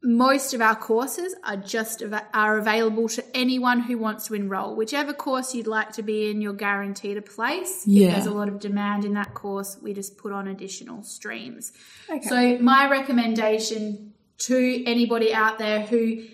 most 0.04 0.52
of 0.52 0.60
our 0.60 0.75
courses 0.75 1.34
are 1.44 1.56
just 1.56 2.02
av- 2.02 2.25
are 2.34 2.58
available 2.58 3.08
to 3.08 3.25
anyone 3.37 3.81
who 3.81 3.96
wants 3.98 4.26
to 4.26 4.34
enroll. 4.34 4.75
Whichever 4.75 5.12
course 5.12 5.55
you'd 5.55 5.69
like 5.69 5.93
to 5.93 6.02
be 6.02 6.28
in, 6.31 6.40
you're 6.40 6.55
guaranteed 6.69 7.16
a 7.16 7.22
place. 7.22 7.84
Yeah. 7.87 8.08
If 8.08 8.12
there's 8.14 8.26
a 8.26 8.34
lot 8.34 8.48
of 8.48 8.58
demand 8.58 9.05
in 9.05 9.14
that 9.14 9.32
course, 9.34 9.78
we 9.81 9.94
just 9.94 10.16
put 10.19 10.32
on 10.32 10.48
additional 10.48 11.02
streams. 11.05 11.72
Okay. 12.10 12.28
So 12.28 12.58
my 12.62 12.88
recommendation 12.90 14.12
to 14.47 14.85
anybody 14.87 15.33
out 15.33 15.59
there 15.59 15.81
who 15.81 16.25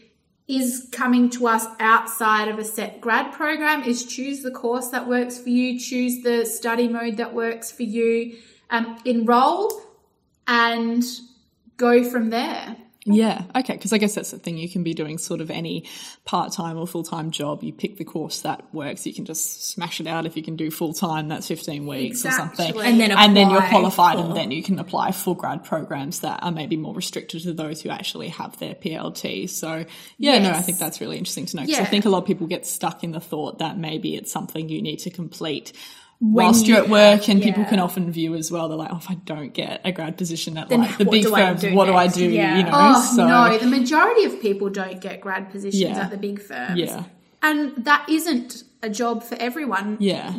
is 0.49 0.89
coming 0.91 1.29
to 1.29 1.47
us 1.47 1.67
outside 1.79 2.49
of 2.49 2.59
a 2.59 2.65
set 2.65 3.01
grad 3.01 3.33
program 3.33 3.83
is 3.83 4.05
choose 4.05 4.43
the 4.43 4.51
course 4.51 4.89
that 4.89 5.07
works 5.07 5.39
for 5.39 5.51
you, 5.51 5.79
choose 5.79 6.23
the 6.23 6.47
study 6.47 6.89
mode 6.89 7.19
that 7.19 7.35
works 7.35 7.71
for 7.71 7.83
you, 7.83 8.39
um, 8.71 8.99
enroll 9.05 9.71
and 10.47 11.05
go 11.77 12.03
from 12.03 12.31
there. 12.31 12.77
Yeah. 13.15 13.43
Okay, 13.57 13.73
because 13.75 13.93
I 13.93 13.99
guess 13.99 14.15
that's 14.15 14.31
the 14.31 14.39
thing. 14.39 14.57
You 14.59 14.69
can 14.69 14.83
be 14.83 14.95
doing 14.95 15.19
sort 15.19 15.41
of 15.41 15.51
any 15.51 15.85
part 16.25 16.53
time 16.53 16.77
or 16.79 16.87
full 16.87 17.03
time 17.03 17.31
job. 17.31 17.63
You 17.63 17.73
pick 17.73 17.97
the 17.97 18.05
course 18.05 18.43
that 18.43 18.63
works. 18.75 19.07
You 19.07 19.15
can 19.15 19.25
just 19.25 19.65
smash 19.71 20.01
it 20.01 20.07
out. 20.07 20.27
If 20.27 20.37
you 20.37 20.43
can 20.43 20.57
do 20.57 20.71
full 20.71 20.93
time, 20.93 21.29
that's 21.29 21.49
fifteen 21.49 21.87
weeks 21.87 22.25
or 22.25 22.31
something, 22.31 22.67
Exactly. 22.69 22.87
And 22.87 23.01
then 23.01 23.11
and 23.13 23.37
then 23.37 23.51
you're 23.51 23.63
qualified, 23.63 24.19
for- 24.19 24.25
and 24.25 24.37
then 24.37 24.51
you 24.51 24.63
can 24.63 24.79
apply 24.79 25.13
for 25.13 25.37
grad 25.37 25.65
programs 25.65 26.21
that 26.21 26.43
are 26.43 26.53
maybe 26.53 26.77
more 26.77 26.95
restricted 26.95 27.43
to 27.43 27.53
those 27.53 27.83
who 27.83 27.91
actually 27.91 28.29
have 28.29 28.59
their 28.59 28.75
PLT. 28.75 29.49
So 29.49 29.85
yeah, 30.19 30.39
no, 30.39 30.51
I 30.51 30.63
think 30.63 30.79
that's 30.79 31.01
really 31.01 31.19
interesting 31.19 31.47
to 31.47 31.57
know. 31.57 31.63
'cause 31.63 31.75
I 31.77 31.79
Yeah. 31.81 31.85
think 31.87 32.05
a 32.05 32.11
lot 32.11 32.19
of 32.19 32.27
people 32.27 32.47
get 32.47 32.67
stuck 32.67 33.05
in 33.05 33.13
the 33.13 33.21
thought 33.21 33.59
that 33.59 33.79
maybe 33.79 34.15
it's 34.17 34.31
something 34.31 34.69
you 34.69 34.83
need 34.83 34.99
to 35.01 35.11
complete. 35.11 35.73
Whilst 36.21 36.67
you're 36.67 36.79
at 36.79 36.89
work, 36.89 37.29
and 37.29 37.41
people 37.41 37.65
can 37.65 37.79
often 37.79 38.11
view 38.11 38.35
as 38.35 38.51
well, 38.51 38.69
they're 38.69 38.77
like, 38.77 38.91
"Oh, 38.93 38.97
if 38.97 39.09
I 39.09 39.15
don't 39.15 39.53
get 39.55 39.81
a 39.85 39.93
grad 39.93 40.17
position 40.19 40.59
at 40.59 40.69
Then 40.69 40.81
like 40.81 40.99
the 40.99 41.05
big 41.05 41.23
do 41.23 41.31
firms, 41.31 41.61
do 41.61 41.73
what 41.75 41.85
do 41.87 41.95
I 41.95 42.09
do?" 42.09 42.25
Yeah. 42.29 42.57
You 42.59 42.65
know, 42.65 42.71
Oh 42.73 43.13
so 43.17 43.27
no, 43.29 43.57
the 43.57 43.67
majority 43.69 44.25
of 44.25 44.41
people 44.41 44.69
don't 44.69 45.01
get 45.01 45.21
grad 45.21 45.51
positions 45.51 45.81
Yeah. 45.81 45.99
at 46.01 46.11
the 46.11 46.17
big 46.17 46.41
firms. 46.43 46.77
Yeah. 46.79 47.05
And 47.41 47.85
that 47.85 48.09
isn't 48.09 48.65
a 48.83 48.91
job 48.91 49.23
for 49.23 49.37
everyone. 49.37 49.97
yeah, 50.01 50.35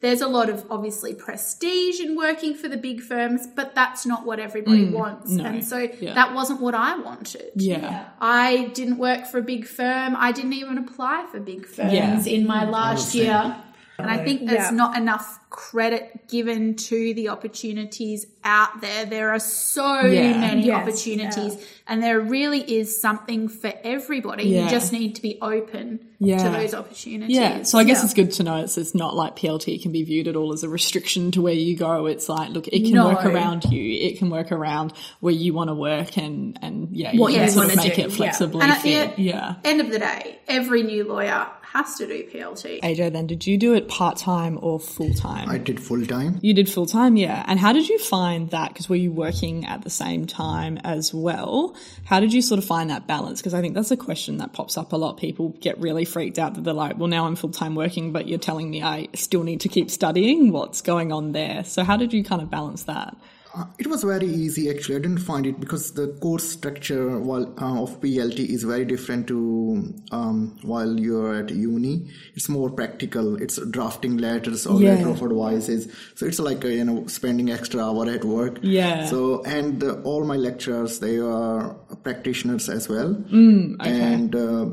There's 0.00 0.20
a 0.20 0.28
lot 0.28 0.50
of 0.50 0.66
obviously 0.70 1.14
prestige 1.14 1.98
in 2.00 2.14
working 2.14 2.54
for 2.54 2.68
the 2.68 2.76
big 2.76 3.00
firms, 3.00 3.46
but 3.46 3.74
that's 3.74 4.04
not 4.04 4.26
what 4.26 4.38
everybody 4.38 4.84
mm, 4.86 4.92
wants. 4.92 5.30
no, 5.30 5.44
And 5.46 5.64
so 5.64 5.88
yeah. 5.98 6.12
that 6.12 6.34
wasn't 6.34 6.60
what 6.60 6.74
I 6.74 6.98
wanted. 6.98 7.52
yeah, 7.56 8.04
I 8.20 8.66
didn't 8.74 8.98
work 8.98 9.26
for 9.26 9.38
a 9.38 9.42
big 9.42 9.66
firm. 9.66 10.14
I 10.14 10.32
didn't 10.32 10.52
even 10.52 10.76
apply 10.76 11.24
for 11.32 11.40
big 11.40 11.66
firms 11.66 11.94
Yeah. 11.94 12.22
in 12.26 12.46
my 12.46 12.68
last 12.68 13.14
year. 13.14 13.56
And 13.98 14.10
I 14.10 14.18
think 14.24 14.46
there's 14.46 14.64
Yeah. 14.64 14.70
not 14.70 14.96
enough 14.96 15.38
credit 15.50 16.28
given 16.28 16.74
to 16.74 17.14
the 17.14 17.28
opportunities 17.30 18.26
out 18.44 18.80
there. 18.82 19.06
There 19.06 19.30
are 19.30 19.38
so 19.38 20.02
Yeah. 20.06 20.38
many 20.38 20.66
Yes, 20.66 20.76
opportunities, 20.82 21.56
and 21.88 22.02
there 22.02 22.20
really 22.20 22.60
is 22.60 23.00
something 23.00 23.48
for 23.48 23.72
everybody. 23.82 24.44
Yeah. 24.48 24.64
You 24.64 24.70
just 24.70 24.92
need 24.92 25.14
to 25.14 25.22
be 25.22 25.38
open 25.40 26.00
Yeah. 26.18 26.36
to 26.38 26.50
those 26.50 26.74
opportunities. 26.74 27.34
yeah. 27.34 27.62
So 27.62 27.78
I 27.78 27.84
guess 27.84 27.98
Yeah. 27.98 28.04
it's 28.04 28.14
good 28.14 28.32
to 28.32 28.42
know 28.42 28.56
it's, 28.56 28.76
it's 28.76 28.94
not 28.94 29.16
like 29.16 29.34
PLT 29.36 29.78
can 29.78 29.92
be 29.92 30.02
viewed 30.02 30.28
at 30.28 30.36
all 30.36 30.52
as 30.52 30.62
a 30.62 30.68
restriction 30.68 31.30
to 31.32 31.40
where 31.42 31.54
you 31.54 31.74
go. 31.76 32.06
It's 32.06 32.28
like, 32.28 32.50
look, 32.50 32.68
it 32.68 32.80
can 32.84 32.92
No. 32.92 33.06
work 33.08 33.24
around 33.24 33.64
you. 33.70 33.98
It 34.06 34.18
can 34.18 34.28
work 34.30 34.52
around 34.52 34.92
where 35.20 35.34
you 35.34 35.54
want 35.54 35.68
to 35.68 35.74
work, 35.74 36.18
and 36.18 36.58
and 36.60 36.88
yeah, 36.92 37.12
What 37.16 37.32
you 37.32 37.38
you 37.38 37.44
can 37.44 37.50
sort 37.50 37.66
of 37.66 37.76
wanna 37.76 37.82
make 37.88 37.96
do, 37.96 38.02
it 38.02 38.10
yeah. 38.10 38.16
flexibly 38.16 38.60
And 38.62 38.72
at 38.72 38.82
the 38.82 39.22
Yeah, 39.22 39.54
end 39.64 39.80
of 39.80 39.90
the 39.90 39.98
day, 39.98 40.38
every 40.48 40.82
new 40.82 41.04
lawyer 41.04 41.46
has 41.72 41.96
to 41.96 42.06
do 42.06 42.24
PLT. 42.24 42.80
AJ, 42.80 43.12
then 43.12 43.26
did 43.26 43.46
you 43.46 43.58
do 43.58 43.74
it 43.74 43.88
part 43.88 44.16
time 44.16 44.58
or 44.62 44.78
full 44.78 45.12
time? 45.14 45.48
I 45.48 45.58
did 45.58 45.80
full 45.80 46.04
time. 46.06 46.38
You 46.42 46.54
did 46.54 46.70
full 46.70 46.86
time, 46.86 47.16
yeah. 47.16 47.44
And 47.46 47.58
how 47.58 47.72
did 47.72 47.88
you 47.88 47.98
find 47.98 48.50
that? 48.50 48.68
Because 48.72 48.88
were 48.88 48.96
you 48.96 49.12
working 49.12 49.66
at 49.66 49.82
the 49.82 49.90
same 49.90 50.26
time 50.26 50.78
as 50.84 51.12
well? 51.12 51.74
How 52.04 52.20
did 52.20 52.32
you 52.32 52.40
sort 52.42 52.58
of 52.58 52.64
find 52.64 52.90
that 52.90 53.06
balance? 53.06 53.40
Because 53.40 53.54
I 53.54 53.60
think 53.60 53.74
that's 53.74 53.90
a 53.90 53.96
question 53.96 54.38
that 54.38 54.52
pops 54.52 54.78
up 54.78 54.92
a 54.92 54.96
lot. 54.96 55.18
People 55.18 55.50
get 55.60 55.78
really 55.78 56.04
freaked 56.04 56.38
out 56.38 56.54
that 56.54 56.64
they're 56.64 56.72
like, 56.72 56.98
well, 56.98 57.08
now 57.08 57.26
I'm 57.26 57.36
full 57.36 57.50
time 57.50 57.74
working, 57.74 58.12
but 58.12 58.28
you're 58.28 58.38
telling 58.38 58.70
me 58.70 58.82
I 58.82 59.08
still 59.14 59.42
need 59.42 59.60
to 59.62 59.68
keep 59.68 59.90
studying. 59.90 60.52
What's 60.52 60.80
going 60.80 61.12
on 61.12 61.32
there? 61.32 61.64
So 61.64 61.84
how 61.84 61.96
did 61.96 62.12
you 62.12 62.24
kind 62.24 62.42
of 62.42 62.50
balance 62.50 62.84
that? 62.84 63.16
Uh, 63.56 63.64
it 63.78 63.86
was 63.86 64.02
very 64.04 64.26
easy 64.26 64.68
actually. 64.68 64.96
I 64.96 64.98
didn't 64.98 65.18
find 65.18 65.46
it 65.46 65.58
because 65.58 65.92
the 65.92 66.08
course 66.20 66.46
structure 66.50 67.18
while, 67.18 67.46
uh, 67.58 67.82
of 67.82 68.00
PLT 68.02 68.38
is 68.56 68.64
very 68.64 68.84
different 68.84 69.26
to 69.28 69.94
um, 70.12 70.58
while 70.62 71.00
you're 71.00 71.34
at 71.36 71.48
uni. 71.50 72.10
It's 72.34 72.48
more 72.50 72.68
practical. 72.70 73.40
It's 73.40 73.56
drafting 73.70 74.18
letters 74.18 74.66
or 74.66 74.80
Yeah. 74.80 74.94
letter 74.94 75.08
of 75.08 75.22
advices. 75.22 75.88
So 76.16 76.26
it's 76.26 76.38
like 76.38 76.64
uh, 76.64 76.68
you 76.68 76.84
know 76.84 77.06
spending 77.06 77.50
extra 77.50 77.82
hour 77.82 78.04
at 78.10 78.24
work. 78.24 78.58
Yeah. 78.62 79.06
So 79.06 79.42
and 79.44 79.82
uh, 79.82 79.94
all 80.02 80.24
my 80.24 80.36
lecturers 80.36 80.98
they 80.98 81.18
are 81.18 81.74
practitioners 82.02 82.68
as 82.68 82.88
well. 82.90 83.14
Mm, 83.14 83.80
okay. 83.80 83.90
And 83.90 84.34
uh, 84.34 84.66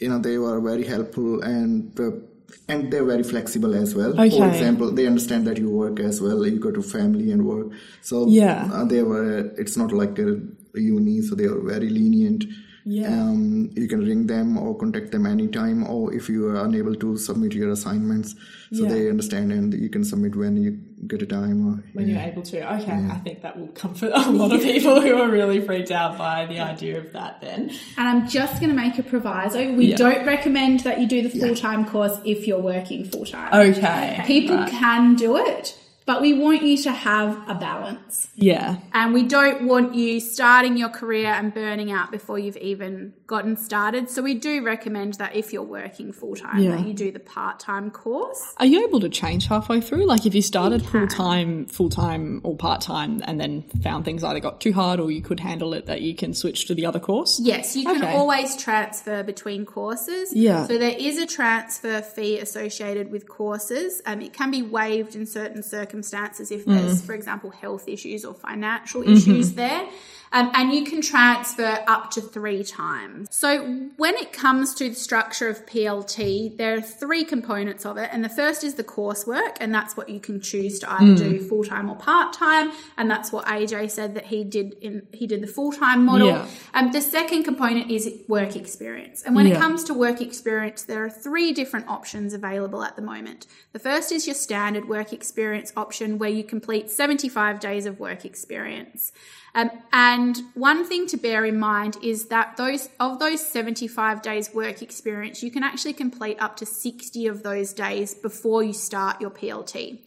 you 0.00 0.08
know 0.08 0.18
they 0.18 0.38
were 0.38 0.60
very 0.60 0.84
helpful 0.84 1.40
and. 1.42 1.94
And 2.68 2.90
they're 2.92 3.04
very 3.04 3.22
flexible 3.22 3.74
as 3.74 3.94
well. 3.94 4.12
For 4.14 4.22
example, 4.54 4.90
they 4.92 5.06
understand 5.06 5.46
that 5.46 5.58
you 5.58 5.70
work 5.70 6.00
as 6.00 6.20
well. 6.20 6.46
You 6.46 6.58
go 6.58 6.70
to 6.70 6.82
family 6.82 7.30
and 7.30 7.44
work. 7.46 7.68
So 8.02 8.26
Yeah. 8.28 8.70
uh, 8.72 8.84
they 8.84 9.02
were. 9.02 9.52
It's 9.58 9.76
not 9.76 9.92
like 9.92 10.18
a 10.18 10.40
uni, 10.74 11.20
so 11.22 11.34
they 11.34 11.44
are 11.44 11.60
very 11.60 11.88
lenient. 11.90 12.44
Yeah. 12.86 13.08
Um, 13.08 13.70
you 13.74 13.88
can 13.88 14.00
ring 14.04 14.26
them 14.26 14.58
or 14.58 14.76
contact 14.76 15.10
them 15.10 15.24
anytime, 15.26 15.86
or 15.86 16.12
if 16.12 16.28
you 16.28 16.48
are 16.48 16.64
unable 16.64 16.94
to 16.96 17.16
submit 17.16 17.54
your 17.54 17.70
assignments, 17.70 18.34
so 18.72 18.82
Yeah. 18.84 18.88
they 18.90 19.08
understand 19.08 19.52
and 19.52 19.72
you 19.72 19.88
can 19.88 20.04
submit 20.04 20.36
when 20.36 20.56
you 20.58 20.78
get 21.06 21.22
a 21.22 21.26
time. 21.26 21.66
Or, 21.66 21.82
when 21.94 22.08
you're 22.08 22.20
able 22.20 22.42
to. 22.42 22.74
Okay, 22.74 22.92
I 22.92 23.20
think 23.24 23.40
that 23.42 23.58
will 23.58 23.68
comfort 23.68 24.12
a 24.14 24.30
lot 24.30 24.52
of 24.52 24.60
people 24.60 25.00
who 25.00 25.14
are 25.14 25.30
really 25.30 25.60
freaked 25.62 25.90
out 25.90 26.18
by 26.18 26.44
the 26.46 26.60
idea 26.60 26.98
of 26.98 27.12
that 27.14 27.40
then. 27.40 27.70
And 27.96 28.06
I'm 28.08 28.28
just 28.28 28.60
going 28.60 28.70
to 28.70 28.76
make 28.76 28.98
a 28.98 29.02
proviso. 29.02 29.72
We 29.72 29.86
Yeah. 29.86 29.96
don't 29.96 30.26
recommend 30.26 30.80
that 30.80 31.00
you 31.00 31.06
do 31.06 31.22
the 31.26 31.30
full 31.30 31.54
time 31.54 31.86
course 31.86 32.18
if 32.24 32.46
you're 32.46 32.60
working 32.60 33.06
full 33.06 33.24
time. 33.24 33.52
Okay. 33.70 34.22
People 34.26 34.56
right. 34.56 34.70
can 34.70 35.14
do 35.14 35.36
it, 35.38 35.74
but 36.06 36.20
we 36.20 36.34
want 36.34 36.62
you 36.62 36.76
to 36.82 36.92
have 36.92 37.38
a 37.48 37.54
balance. 37.54 38.28
Yeah. 38.36 38.76
And 38.92 39.12
we 39.14 39.22
don't 39.22 39.66
want 39.66 39.94
you 39.94 40.18
starting 40.20 40.76
your 40.76 40.88
career 40.88 41.28
and 41.28 41.54
burning 41.54 41.92
out 41.92 42.10
before 42.10 42.38
you've 42.38 42.56
even 42.56 43.12
gotten 43.26 43.56
started. 43.56 44.10
So 44.10 44.22
we 44.22 44.34
do 44.34 44.62
recommend 44.64 45.14
that 45.14 45.36
if 45.36 45.52
you're 45.52 45.62
working 45.62 46.12
full 46.12 46.34
time, 46.34 46.58
Yeah. 46.62 46.72
that 46.76 46.86
you 46.86 46.94
do 46.94 47.10
the 47.12 47.20
part 47.20 47.60
time 47.60 47.90
course. 47.90 48.54
Are 48.58 48.66
you 48.66 48.84
able 48.86 49.00
to 49.00 49.08
change 49.08 49.46
halfway 49.46 49.80
through? 49.80 50.04
Like 50.06 50.26
if 50.26 50.34
you 50.34 50.42
started 50.42 50.84
full 50.84 51.06
time, 51.06 51.66
full 51.66 51.88
time 51.90 52.40
or 52.44 52.56
part 52.56 52.80
time 52.80 53.22
and 53.24 53.38
then 53.40 53.62
found 53.82 54.04
things 54.04 54.24
either 54.24 54.40
got 54.40 54.60
too 54.60 54.72
hard 54.72 55.00
or 55.00 55.10
you 55.10 55.22
could 55.22 55.40
handle 55.40 55.72
it 55.74 55.86
that 55.86 56.02
you 56.02 56.14
can 56.14 56.34
switch 56.34 56.66
to 56.66 56.74
the 56.74 56.86
other 56.86 57.00
course? 57.00 57.40
Yes, 57.42 57.76
you 57.76 57.84
can 57.84 58.02
Okay. 58.02 58.14
always 58.14 58.56
transfer 58.56 59.22
between 59.22 59.64
courses. 59.64 60.32
Yeah. 60.34 60.66
So 60.66 60.76
there 60.78 60.96
is 60.98 61.18
a 61.18 61.26
transfer 61.26 62.02
fee 62.02 62.38
associated 62.38 63.10
with 63.10 63.28
courses. 63.28 64.02
Um, 64.06 64.20
it 64.20 64.32
can 64.32 64.50
be 64.50 64.62
waived 64.62 65.14
in 65.14 65.26
certain 65.26 65.62
circumstances 65.62 66.50
if 66.50 66.64
there's, 66.64 67.00
Mm. 67.02 67.06
for 67.06 67.14
example, 67.14 67.50
health 67.50 67.84
issues 67.88 68.23
or 68.24 68.34
financial 68.34 69.02
Mm-hmm. 69.02 69.12
issues 69.16 69.52
there. 69.54 69.86
Um, 70.34 70.50
and 70.52 70.72
you 70.72 70.84
can 70.84 71.00
transfer 71.00 71.84
up 71.86 72.10
to 72.10 72.20
three 72.20 72.64
times. 72.64 73.28
So 73.30 73.64
when 73.96 74.16
it 74.16 74.32
comes 74.32 74.74
to 74.74 74.88
the 74.88 74.94
structure 74.96 75.48
of 75.48 75.64
PLT, 75.64 76.56
there 76.56 76.74
are 76.74 76.80
three 76.80 77.22
components 77.24 77.86
of 77.86 77.96
it. 77.98 78.10
And 78.12 78.24
the 78.24 78.28
first 78.28 78.64
is 78.64 78.74
the 78.74 78.82
coursework, 78.82 79.56
and 79.60 79.72
that's 79.72 79.96
what 79.96 80.08
you 80.08 80.18
can 80.18 80.40
choose 80.40 80.80
to 80.80 80.92
either 80.92 81.14
do 81.14 81.34
Mm. 81.38 81.48
full 81.48 81.62
time 81.62 81.88
or 81.88 81.94
part 81.96 82.32
time. 82.32 82.72
And 82.98 83.08
that's 83.08 83.30
what 83.30 83.46
AJ 83.46 83.86
said 83.92 84.14
that 84.16 84.26
he 84.26 84.42
did 84.42 84.74
in 84.80 85.06
he 85.12 85.28
did 85.28 85.40
the 85.40 85.46
full 85.46 85.70
time 85.70 86.04
model. 86.04 86.26
Yeah. 86.28 86.46
Um, 86.74 86.90
the 86.90 87.00
second 87.00 87.44
component 87.44 87.90
is 87.92 88.10
work 88.26 88.56
experience. 88.56 89.22
And 89.22 89.36
when 89.36 89.46
Yeah. 89.46 89.54
it 89.54 89.60
comes 89.60 89.84
to 89.84 89.94
work 89.94 90.20
experience, 90.20 90.82
there 90.82 91.04
are 91.04 91.10
three 91.10 91.52
different 91.52 91.88
options 91.88 92.34
available 92.34 92.82
at 92.82 92.96
the 92.96 93.02
moment. 93.02 93.46
The 93.72 93.78
first 93.78 94.10
is 94.10 94.26
your 94.26 94.34
standard 94.34 94.88
work 94.88 95.12
experience 95.12 95.72
option 95.76 96.18
where 96.18 96.30
you 96.30 96.42
complete 96.42 96.90
75 96.90 97.60
days 97.60 97.86
of 97.86 98.00
work 98.00 98.24
experience. 98.24 99.12
Um, 99.54 99.70
and 99.92 100.36
one 100.54 100.84
thing 100.84 101.06
to 101.08 101.16
bear 101.16 101.44
in 101.44 101.58
mind 101.58 101.96
is 102.02 102.26
that 102.26 102.56
those 102.56 102.88
of 102.98 103.20
those 103.20 103.46
75 103.46 104.20
days 104.20 104.52
work 104.52 104.82
experience, 104.82 105.42
you 105.42 105.50
can 105.50 105.62
actually 105.62 105.92
complete 105.92 106.38
up 106.40 106.56
to 106.56 106.66
60 106.66 107.26
of 107.28 107.42
those 107.44 107.72
days 107.72 108.14
before 108.14 108.64
you 108.64 108.72
start 108.72 109.20
your 109.20 109.30
PLT. 109.30 110.00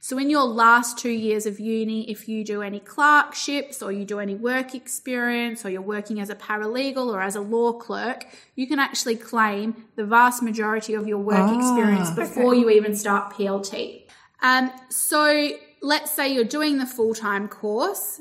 So 0.00 0.18
in 0.18 0.28
your 0.28 0.44
last 0.44 0.98
two 0.98 1.10
years 1.10 1.46
of 1.46 1.58
uni, 1.58 2.10
if 2.10 2.28
you 2.28 2.44
do 2.44 2.60
any 2.60 2.78
clerkships 2.78 3.80
or 3.80 3.90
you 3.90 4.04
do 4.04 4.20
any 4.20 4.34
work 4.34 4.74
experience 4.74 5.64
or 5.64 5.70
you're 5.70 5.80
working 5.80 6.20
as 6.20 6.28
a 6.28 6.34
paralegal 6.34 7.06
or 7.06 7.22
as 7.22 7.36
a 7.36 7.40
law 7.40 7.72
clerk, 7.72 8.26
you 8.54 8.66
can 8.66 8.78
actually 8.78 9.16
claim 9.16 9.86
the 9.96 10.04
vast 10.04 10.42
majority 10.42 10.92
of 10.92 11.08
your 11.08 11.18
work 11.18 11.38
Ah, 11.38 11.58
experience 11.58 12.10
before 12.10 12.54
you 12.54 12.68
even 12.68 12.94
start 12.94 13.32
PLT. 13.32 14.02
Um, 14.42 14.70
so 14.90 15.52
let's 15.80 16.10
say 16.10 16.34
you're 16.34 16.44
doing 16.44 16.76
the 16.76 16.86
full-time 16.86 17.48
course 17.48 18.20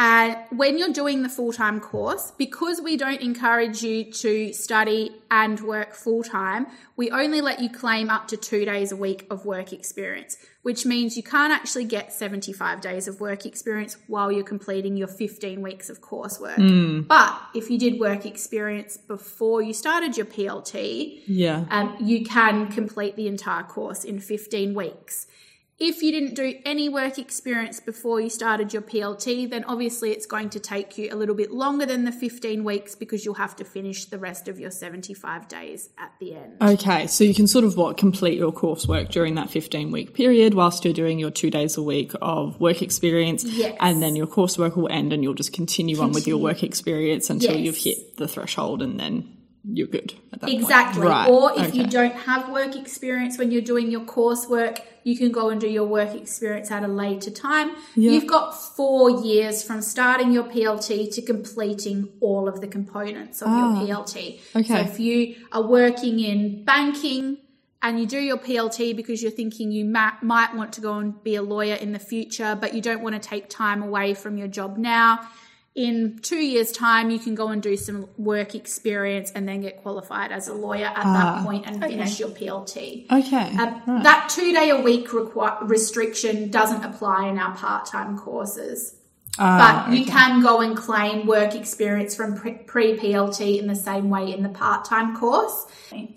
and 0.00 0.36
when 0.50 0.78
you're 0.78 0.92
doing 0.92 1.24
the 1.24 1.28
full 1.28 1.52
time 1.52 1.80
course, 1.80 2.30
because 2.38 2.80
we 2.80 2.96
don't 2.96 3.20
encourage 3.20 3.82
you 3.82 4.04
to 4.12 4.52
study 4.52 5.10
and 5.28 5.58
work 5.60 5.92
full 5.92 6.22
time, 6.22 6.68
we 6.96 7.10
only 7.10 7.40
let 7.40 7.58
you 7.60 7.68
claim 7.68 8.08
up 8.08 8.28
to 8.28 8.36
two 8.36 8.64
days 8.64 8.92
a 8.92 8.96
week 8.96 9.26
of 9.28 9.44
work 9.44 9.72
experience, 9.72 10.36
which 10.62 10.86
means 10.86 11.16
you 11.16 11.24
can't 11.24 11.52
actually 11.52 11.84
get 11.84 12.12
75 12.12 12.80
days 12.80 13.08
of 13.08 13.20
work 13.20 13.44
experience 13.44 13.96
while 14.06 14.30
you're 14.30 14.44
completing 14.44 14.96
your 14.96 15.08
15 15.08 15.62
weeks 15.62 15.90
of 15.90 16.00
coursework. 16.00 17.08
But 17.08 17.36
if 17.56 17.68
you 17.68 17.76
did 17.76 17.98
work 17.98 18.24
experience 18.24 18.96
before 18.96 19.62
you 19.62 19.74
started 19.74 20.16
your 20.16 20.26
PLT, 20.26 21.22
Yeah. 21.26 21.64
um, 21.70 21.96
you 22.00 22.24
can 22.24 22.68
complete 22.68 23.16
the 23.16 23.26
entire 23.26 23.64
course 23.64 24.04
in 24.04 24.20
15 24.20 24.74
weeks. 24.74 25.26
If 25.80 26.02
you 26.02 26.10
didn't 26.10 26.34
do 26.34 26.54
any 26.64 26.88
work 26.88 27.18
experience 27.20 27.78
before 27.78 28.20
you 28.20 28.28
started 28.30 28.72
your 28.72 28.82
PLT, 28.82 29.48
then 29.48 29.62
obviously 29.62 30.10
it's 30.10 30.26
going 30.26 30.50
to 30.50 30.58
take 30.58 30.98
you 30.98 31.08
a 31.12 31.14
little 31.14 31.36
bit 31.36 31.52
longer 31.52 31.86
than 31.86 32.04
the 32.04 32.10
15 32.10 32.64
weeks 32.64 32.96
because 32.96 33.24
you'll 33.24 33.34
have 33.34 33.54
to 33.56 33.64
finish 33.64 34.06
the 34.06 34.18
rest 34.18 34.48
of 34.48 34.58
your 34.58 34.72
75 34.72 35.46
days 35.46 35.90
at 35.96 36.10
the 36.18 36.34
end. 36.34 36.56
Okay, 36.60 37.06
so 37.06 37.22
you 37.22 37.32
can 37.32 37.46
sort 37.46 37.64
of 37.64 37.76
what 37.76 37.96
complete 37.96 38.36
your 38.36 38.50
coursework 38.52 39.10
during 39.10 39.36
that 39.36 39.50
15 39.50 39.92
week 39.92 40.14
period 40.14 40.54
whilst 40.54 40.84
you're 40.84 40.92
doing 40.92 41.20
your 41.20 41.30
two 41.30 41.48
days 41.48 41.76
a 41.76 41.82
week 41.82 42.10
of 42.20 42.58
work 42.60 42.82
experience. 42.82 43.44
Yes. 43.44 43.76
And 43.78 44.02
then 44.02 44.16
your 44.16 44.26
coursework 44.26 44.76
will 44.76 44.88
end 44.88 45.12
and 45.12 45.22
you'll 45.22 45.34
just 45.34 45.52
continue, 45.52 46.00
on 46.00 46.10
with 46.10 46.26
your 46.26 46.38
work 46.38 46.64
experience 46.64 47.30
until 47.30 47.54
Yes. 47.54 47.60
you've 47.64 47.76
hit 47.76 48.16
the 48.16 48.26
threshold 48.26 48.82
and 48.82 48.98
then 48.98 49.32
you're 49.70 49.86
good 49.86 50.14
at 50.32 50.40
that 50.40 50.46
point. 50.46 50.60
Exactly. 50.60 51.06
Right. 51.06 51.28
Or 51.28 51.52
if 51.56 51.74
you 51.74 51.86
don't 51.86 52.14
have 52.14 52.50
work 52.50 52.76
experience 52.76 53.38
when 53.38 53.50
you're 53.50 53.62
doing 53.62 53.90
your 53.90 54.02
coursework, 54.02 54.80
you 55.04 55.16
can 55.16 55.30
go 55.30 55.50
and 55.50 55.60
do 55.60 55.68
your 55.68 55.86
work 55.86 56.14
experience 56.14 56.70
at 56.70 56.82
a 56.82 56.88
later 56.88 57.30
time. 57.30 57.70
Yeah. 57.94 58.12
You've 58.12 58.26
got 58.26 58.52
four 58.52 59.10
years 59.10 59.62
from 59.62 59.82
starting 59.82 60.32
your 60.32 60.44
PLT 60.44 61.14
to 61.14 61.22
completing 61.22 62.08
all 62.20 62.48
of 62.48 62.60
the 62.60 62.66
components 62.66 63.42
of 63.42 63.48
your 63.48 63.96
PLT. 63.96 64.40
Ah. 64.54 64.58
okay. 64.58 64.68
So 64.68 64.76
if 64.76 65.00
you 65.00 65.36
are 65.52 65.62
working 65.62 66.20
in 66.20 66.64
banking, 66.64 67.38
and 67.80 68.00
you 68.00 68.06
do 68.06 68.18
your 68.18 68.38
PLT 68.38 68.96
because 68.96 69.22
you're 69.22 69.30
thinking 69.30 69.70
you 69.70 69.84
might 69.84 70.52
want 70.54 70.72
to 70.72 70.80
go 70.80 70.94
and 70.94 71.22
be 71.22 71.36
a 71.36 71.42
lawyer 71.42 71.76
in 71.76 71.92
the 71.92 71.98
future, 72.00 72.58
but 72.60 72.74
you 72.74 72.82
don't 72.82 73.02
want 73.02 73.14
to 73.14 73.20
take 73.20 73.48
time 73.48 73.84
away 73.84 74.14
from 74.14 74.36
your 74.36 74.48
job 74.48 74.76
now. 74.76 75.20
In 75.78 76.18
two 76.22 76.40
years' 76.40 76.72
time, 76.72 77.08
you 77.08 77.20
can 77.20 77.36
go 77.36 77.48
and 77.50 77.62
do 77.62 77.76
some 77.76 78.08
work 78.18 78.56
experience 78.56 79.30
and 79.30 79.46
then 79.48 79.60
get 79.60 79.80
qualified 79.80 80.32
as 80.32 80.48
a 80.48 80.52
lawyer 80.52 80.86
at 80.86 81.04
that 81.04 81.44
point 81.44 81.68
and 81.68 81.80
finish 81.80 82.18
your 82.18 82.30
PLT. 82.30 83.06
Okay. 83.08 83.56
Um, 83.56 84.02
That 84.02 84.28
two 84.28 84.52
day 84.52 84.70
a 84.70 84.80
week 84.80 85.06
requi- 85.10 85.68
restriction 85.68 86.50
doesn't 86.50 86.82
apply 86.84 87.28
in 87.28 87.38
our 87.38 87.54
part 87.54 87.86
time 87.86 88.18
courses. 88.18 88.96
Ah, 89.38 89.84
But 89.86 89.96
you 89.96 90.04
can 90.04 90.42
go 90.42 90.60
and 90.62 90.76
claim 90.76 91.28
work 91.28 91.54
experience 91.54 92.12
from 92.16 92.34
pre 92.66 92.96
PLT 92.96 93.60
in 93.60 93.68
the 93.68 93.76
same 93.76 94.10
way 94.10 94.32
in 94.34 94.42
the 94.42 94.48
part 94.48 94.84
time 94.84 95.16
course. 95.16 95.64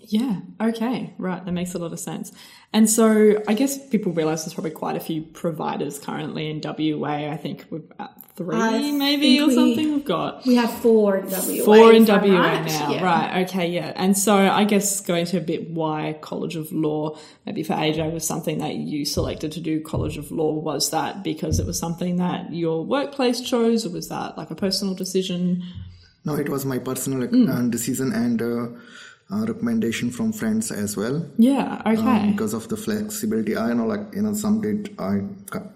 Yeah. 0.00 0.40
Okay. 0.60 1.14
Right. 1.18 1.44
That 1.44 1.52
makes 1.52 1.74
a 1.74 1.78
lot 1.78 1.92
of 1.92 2.00
sense. 2.00 2.32
And 2.74 2.88
so 2.88 3.42
I 3.46 3.52
guess 3.54 3.76
people 3.88 4.12
realize 4.12 4.44
there's 4.44 4.54
probably 4.54 4.70
quite 4.70 4.96
a 4.96 5.00
few 5.00 5.20
providers 5.22 5.98
currently 5.98 6.48
in 6.48 6.60
WA. 6.64 7.30
I 7.30 7.36
think 7.36 7.66
we're 7.68 7.82
at 8.00 8.12
three, 8.34 8.56
I 8.56 8.92
maybe, 8.92 9.38
or 9.40 9.48
we- 9.48 9.54
something. 9.54 9.92
We've 9.92 10.04
got 10.06 10.46
We 10.46 10.54
have 10.54 10.72
four 10.80 11.18
in 11.18 11.26
WA. 11.28 11.64
four 11.66 11.92
in 11.92 12.04
if 12.04 12.08
WA 12.08 12.38
right. 12.40 12.64
now. 12.64 12.90
Yeah. 12.90 13.04
Right. 13.04 13.42
Okay. 13.46 13.68
Yeah. 13.68 13.92
And 13.94 14.16
so 14.16 14.34
I 14.34 14.64
guess 14.64 15.00
going 15.02 15.26
to 15.26 15.36
a 15.36 15.40
bit 15.42 15.68
why 15.70 16.16
College 16.22 16.56
of 16.56 16.72
Law, 16.72 17.18
maybe 17.44 17.62
for 17.62 17.74
AJ 17.74 18.10
was 18.10 18.26
something 18.26 18.56
that 18.58 18.74
you 18.76 19.04
selected 19.04 19.52
to 19.52 19.60
do 19.60 19.82
College 19.82 20.16
of 20.16 20.30
Law. 20.30 20.52
Was 20.52 20.90
that 20.92 21.22
because 21.22 21.60
it 21.60 21.66
was 21.66 21.78
something 21.78 22.16
that 22.16 22.54
your 22.54 22.86
workplace 22.86 23.42
chose 23.42 23.84
or 23.84 23.90
was 23.90 24.08
that 24.08 24.38
like 24.38 24.50
a 24.50 24.54
personal 24.54 24.94
decision? 24.94 25.62
No, 26.24 26.36
it 26.36 26.48
was 26.48 26.64
my 26.64 26.78
personal 26.78 27.24
uh, 27.24 27.62
decision, 27.62 28.12
and 28.12 28.40
uh, 28.40 28.68
uh, 29.32 29.44
recommendation 29.46 30.10
from 30.10 30.32
friends 30.32 30.70
as 30.70 30.96
well. 30.96 31.26
Yeah. 31.38 31.80
Okay. 31.86 32.00
Um, 32.00 32.32
because 32.32 32.52
of 32.54 32.68
the 32.68 32.76
flexibility. 32.76 33.56
I 33.56 33.72
know, 33.72 33.86
like 33.86 34.14
you 34.14 34.22
know, 34.22 34.34
some 34.34 34.60
did. 34.60 34.94
I 34.98 35.20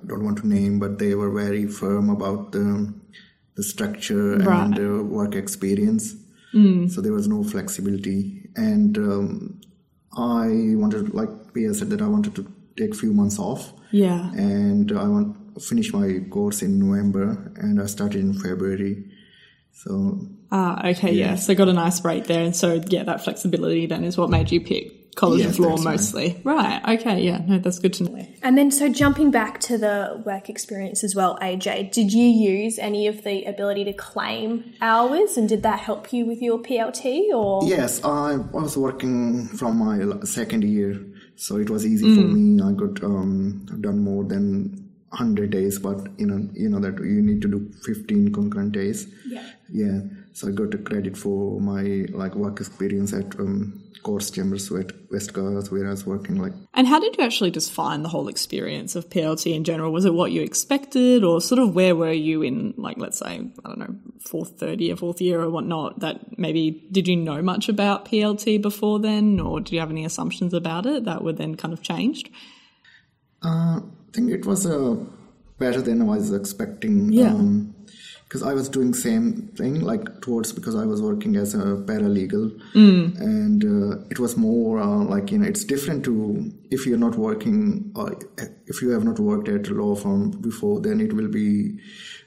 don't 0.06 0.25
want 0.25 0.38
to 0.38 0.46
name, 0.46 0.78
but 0.78 0.98
they 0.98 1.14
were 1.14 1.30
very 1.30 1.66
firm 1.66 2.10
about 2.10 2.52
the 2.52 2.92
the 3.56 3.62
structure 3.62 4.36
Right. 4.38 4.64
and 4.64 4.75
the 4.76 5.02
work 5.02 5.34
experience. 5.34 6.14
So 6.88 7.02
there 7.02 7.12
was 7.12 7.28
no 7.28 7.44
flexibility, 7.44 8.48
and 8.56 8.96
um, 8.96 9.60
I 10.16 10.46
wanted, 10.82 11.12
like 11.12 11.28
Pia 11.52 11.75
said, 11.75 11.90
that 11.90 12.00
I 12.00 12.08
wanted 12.08 12.34
to 12.36 12.46
take 12.78 12.94
few 12.94 13.12
months 13.12 13.38
off, 13.38 13.75
yeah. 13.90 14.32
and 14.32 14.90
I 14.92 15.06
want 15.06 15.54
to 15.54 15.60
finish 15.60 15.92
my 15.92 16.20
course 16.30 16.62
in 16.62 16.78
November, 16.78 17.52
and 17.56 17.78
I 17.78 17.84
started 17.84 18.20
in 18.22 18.32
February. 18.32 19.04
So 19.76 20.21
Ah, 20.50 20.88
okay, 20.88 21.12
yeah. 21.12 21.35
So 21.37 21.54
got 21.54 21.68
a 21.68 21.73
nice 21.73 22.00
break 22.00 22.25
there, 22.26 22.42
and 22.42 22.56
so 22.56 22.80
yeah, 22.88 23.04
that 23.04 23.23
flexibility 23.23 23.87
then 23.87 24.04
is 24.04 24.16
what 24.16 24.30
made 24.30 24.50
you 24.50 24.61
pick 24.61 25.14
College 25.16 25.40
Yes, 25.40 25.54
of 25.54 25.61
Law 25.61 25.71
that's 25.71 25.85
right. 25.85 25.92
mostly. 25.92 26.40
Right. 26.45 26.99
Okay. 27.00 27.23
Yeah. 27.23 27.42
No, 27.47 27.59
that's 27.59 27.78
good 27.78 27.95
to 27.95 28.04
know. 28.04 28.26
And 28.42 28.56
then, 28.56 28.71
so 28.71 28.88
jumping 28.90 29.30
back 29.30 29.61
to 29.61 29.78
the 29.78 30.23
work 30.25 30.49
experience 30.49 31.02
as 31.02 31.14
well, 31.14 31.38
AJ, 31.40 31.90
did 31.90 32.12
you 32.12 32.26
use 32.26 32.78
any 32.78 33.06
of 33.06 33.25
the 33.25 33.45
ability 33.45 33.85
to 33.85 33.92
claim 33.95 34.75
hours 34.80 35.37
and 35.37 35.49
did 35.49 35.62
that 35.62 35.80
help 35.80 36.12
you 36.12 36.26
with 36.26 36.40
your 36.42 36.59
PLT 36.59 37.35
or? 37.35 37.66
Yes, 37.66 38.04
I 38.04 38.37
was 38.37 38.76
working 38.76 39.49
from 39.49 39.78
my 39.78 40.25
second 40.25 40.64
year, 40.64 41.02
so 41.35 41.56
it 41.56 41.71
was 41.71 41.85
easy 41.87 42.14
for 42.14 42.21
me. 42.21 42.62
I 42.62 42.75
could 42.75 43.02
um, 43.02 43.66
have 43.71 43.80
done 43.83 44.00
more 44.00 44.23
than 44.25 44.86
100 45.10 45.50
days, 45.50 45.78
but 45.78 45.98
you 46.18 46.26
know, 46.26 46.48
you 46.52 46.68
know 46.68 46.80
that 46.80 46.98
you 46.98 47.22
need 47.22 47.42
to 47.42 47.48
do 47.48 47.70
15 47.84 48.32
concurrent 48.32 48.72
days. 48.72 49.06
Yeah. 49.26 49.48
Yeah, 49.68 50.00
so 50.32 50.48
I 50.48 50.52
got 50.52 50.75
a 50.75 50.78
credit 50.78 51.16
for 51.16 51.60
my 51.60 52.06
like 52.10 52.34
work 52.34 52.60
experience 52.60 53.12
at 53.12 53.38
um, 53.40 53.82
Course 54.02 54.30
Chambers 54.30 54.70
at 54.70 54.92
West 55.10 55.32
Coast, 55.32 55.72
where 55.72 55.86
I 55.86 55.90
was 55.90 56.06
working 56.06 56.36
like 56.36 56.52
And 56.75 56.86
how 56.86 57.00
did 57.00 57.16
you 57.16 57.25
actually 57.25 57.50
just 57.50 57.72
find 57.72 58.04
the 58.04 58.08
whole 58.08 58.28
experience 58.28 58.94
of 58.94 59.08
PLT 59.08 59.52
in 59.52 59.64
general? 59.64 59.92
Was 59.92 60.04
it 60.04 60.14
what 60.14 60.30
you 60.30 60.42
expected, 60.42 61.25
or 61.25 61.40
sort 61.40 61.58
of 61.60 61.75
where 61.75 61.96
were 61.96 62.12
you 62.12 62.42
in, 62.42 62.75
like, 62.76 62.98
let's 62.98 63.18
say, 63.18 63.50
I 63.64 63.68
don't 63.68 63.78
know, 63.78 63.96
fourth, 64.20 64.60
third 64.60 64.80
year, 64.80 64.94
fourth 64.94 65.20
year, 65.20 65.40
or 65.40 65.50
whatnot? 65.50 66.00
That 66.00 66.38
maybe 66.38 66.86
did 66.92 67.08
you 67.08 67.16
know 67.16 67.42
much 67.42 67.68
about 67.68 68.04
PLT 68.04 68.62
before 68.62 69.00
then, 69.00 69.40
or 69.40 69.60
did 69.60 69.72
you 69.72 69.80
have 69.80 69.90
any 69.90 70.04
assumptions 70.04 70.54
about 70.54 70.86
it 70.86 71.04
that 71.04 71.25
were 71.25 71.32
then 71.32 71.56
kind 71.56 71.75
of 71.75 71.82
changed? 71.82 72.28
Uh, 73.42 73.80
I 73.80 74.05
think 74.16 74.30
it 74.38 74.44
was 74.52 74.66
uh, 74.66 74.94
better 75.58 75.80
than 75.88 76.02
I 76.02 76.04
was 76.16 76.32
expecting. 76.42 76.94
Yeah. 77.23 77.37
because 78.28 78.42
I 78.50 78.54
was 78.58 78.68
doing 78.76 78.92
same 79.00 79.26
thing 79.58 79.75
like 79.90 80.06
towards 80.25 80.49
because 80.58 80.75
I 80.75 80.85
was 80.92 81.00
working 81.08 81.37
as 81.42 81.50
a 81.54 81.64
paralegal, 81.90 82.46
Mm. 82.75 83.02
and 83.32 83.61
uh, 83.75 83.92
it 84.14 84.18
was 84.25 84.32
more 84.46 84.80
uh, 84.87 85.04
like 85.14 85.30
you 85.32 85.38
know 85.40 85.46
it's 85.52 85.64
different 85.75 86.00
to 86.08 86.14
if 86.76 86.87
you're 86.87 87.04
not 87.06 87.16
working 87.26 87.61
or 87.94 88.06
if 88.73 88.82
you 88.82 88.88
have 88.96 89.04
not 89.11 89.18
worked 89.28 89.49
at 89.49 89.68
a 89.68 89.75
law 89.82 89.94
firm 89.94 90.23
before, 90.49 90.76
then 90.87 91.00
it 91.06 91.12
will 91.18 91.28
be 91.28 91.49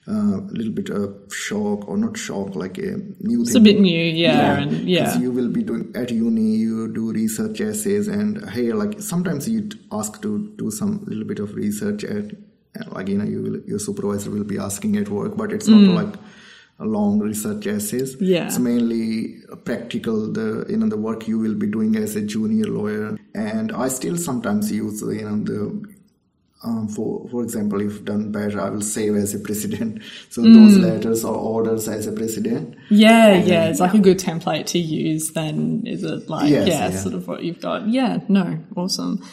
uh, 0.07 0.37
a 0.39 0.53
little 0.53 0.71
bit 0.73 0.89
of 0.89 1.15
shock 1.33 1.87
or 1.87 1.97
not 1.97 2.17
shock 2.17 2.55
like 2.55 2.77
a 2.77 2.97
new 3.19 3.41
It's 3.41 3.53
thing. 3.53 3.61
a 3.61 3.63
bit 3.63 3.79
new, 3.79 3.99
yeah, 4.01 4.59
and 4.59 4.71
Because 4.71 4.87
yeah. 4.87 5.19
you 5.19 5.31
will 5.31 5.49
be 5.49 5.61
doing 5.63 5.91
at 5.95 6.09
uni, 6.11 6.55
you 6.55 6.91
do 6.93 7.11
research 7.11 7.61
essays, 7.61 8.07
and 8.07 8.49
hey, 8.49 8.71
like 8.73 8.99
sometimes 9.01 9.47
you 9.47 9.69
ask 9.91 10.21
to 10.21 10.51
do 10.57 10.71
some 10.71 11.03
little 11.05 11.25
bit 11.25 11.39
of 11.39 11.53
research 11.55 12.03
at, 12.03 12.31
like 12.91 13.07
you 13.09 13.17
know, 13.17 13.25
you 13.25 13.41
will, 13.41 13.59
your 13.67 13.79
supervisor 13.79 14.31
will 14.31 14.43
be 14.43 14.57
asking 14.57 14.95
at 14.97 15.09
work, 15.09 15.35
but 15.37 15.51
it's 15.51 15.67
not 15.67 15.81
like 15.81 16.15
a 16.79 16.85
long 16.85 17.19
research 17.19 17.67
essays. 17.67 18.15
Mm. 18.15 18.27
Yeah. 18.27 18.45
it's 18.45 18.57
mainly 18.57 19.35
practical. 19.65 20.31
The 20.31 20.65
you 20.69 20.77
know 20.77 20.87
the 20.87 20.97
work 20.97 21.27
you 21.27 21.37
will 21.37 21.55
be 21.55 21.67
doing 21.67 21.95
as 21.97 22.15
a 22.15 22.21
junior 22.21 22.65
lawyer, 22.65 23.17
and 23.35 23.71
I 23.73 23.89
still 23.89 24.17
sometimes 24.17 24.71
use 24.71 25.01
you 25.01 25.23
know 25.29 25.37
the 25.43 25.98
um, 26.63 26.87
for 26.89 27.27
for 27.29 27.41
example, 27.43 27.79
if 27.81 28.03
done 28.03 28.31
better, 28.31 28.59
I 28.59 28.69
will 28.69 28.81
save 28.81 29.15
as 29.15 29.33
a 29.33 29.39
precedent. 29.39 30.01
So 30.29 30.41
those 30.41 30.77
Mm. 30.77 30.81
letters 30.83 31.23
or 31.23 31.35
orders 31.35 31.87
as 31.87 32.05
a 32.07 32.11
precedent. 32.11 32.75
Yeah, 32.89 33.35
yeah, 33.35 33.69
it's 33.69 33.79
like 33.79 33.93
a 33.93 33.99
good 33.99 34.19
template 34.19 34.65
to 34.67 34.79
use. 34.79 35.31
Then 35.31 35.83
is 35.85 36.03
it 36.03 36.29
like 36.29 36.49
Yes, 36.49 36.67
yeah, 36.67 36.89
yeah. 36.89 36.99
sort 36.99 37.15
of 37.15 37.27
what 37.27 37.43
you've 37.43 37.61
got? 37.61 37.87
Yeah, 37.87 38.19
no, 38.27 38.59
awesome. 38.75 39.23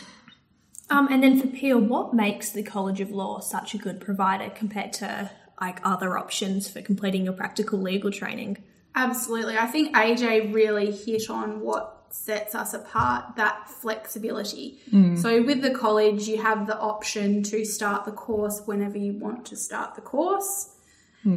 Um, 0.88 1.08
and 1.10 1.20
then 1.22 1.40
for 1.40 1.48
Pia, 1.48 1.76
what 1.76 2.14
makes 2.14 2.50
the 2.50 2.62
College 2.62 3.00
of 3.00 3.10
Law 3.10 3.40
such 3.40 3.74
a 3.74 3.78
good 3.78 4.00
provider 4.00 4.50
compared 4.50 4.92
to 4.94 5.30
like 5.60 5.80
other 5.84 6.16
options 6.16 6.68
for 6.68 6.80
completing 6.80 7.24
your 7.24 7.32
practical 7.32 7.80
legal 7.80 8.12
training? 8.12 8.58
Absolutely. 8.94 9.58
I 9.58 9.66
think 9.66 9.94
AJ 9.96 10.54
really 10.54 10.92
hit 10.92 11.28
on 11.28 11.60
what 11.60 11.95
sets 12.10 12.54
us 12.54 12.74
apart 12.74 13.36
that 13.36 13.68
flexibility. 13.68 14.78
So, 15.16 15.42
with 15.42 15.62
the 15.62 15.70
college, 15.70 16.28
you 16.28 16.40
have 16.42 16.66
the 16.66 16.78
option 16.78 17.42
to 17.44 17.64
start 17.64 18.04
the 18.04 18.12
course 18.12 18.62
whenever 18.66 18.98
you 18.98 19.12
want 19.12 19.46
to 19.46 19.56
start 19.56 19.94
the 19.94 20.00
course. 20.00 20.76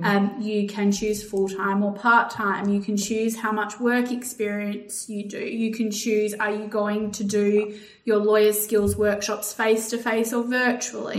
Um, 0.04 0.36
you 0.40 0.68
can 0.68 0.92
choose 0.92 1.24
full 1.24 1.50
time 1.50 1.82
or 1.84 1.94
part 1.94 2.30
time. 2.30 2.70
You 2.70 2.80
can 2.80 2.96
choose 2.96 3.36
how 3.36 3.52
much 3.52 3.80
work 3.80 4.12
experience 4.12 5.10
you 5.10 5.28
do. 5.28 5.40
You 5.40 5.74
can 5.74 5.90
choose 5.90 6.36
are 6.36 6.52
you 6.54 6.68
going 6.68 7.12
to 7.14 7.24
do 7.24 7.80
your 8.06 8.18
lawyer 8.18 8.54
skills 8.54 8.96
workshops 8.96 9.52
face 9.52 9.90
to 9.90 9.98
face 9.98 10.32
or 10.32 10.44
virtually? 10.44 11.18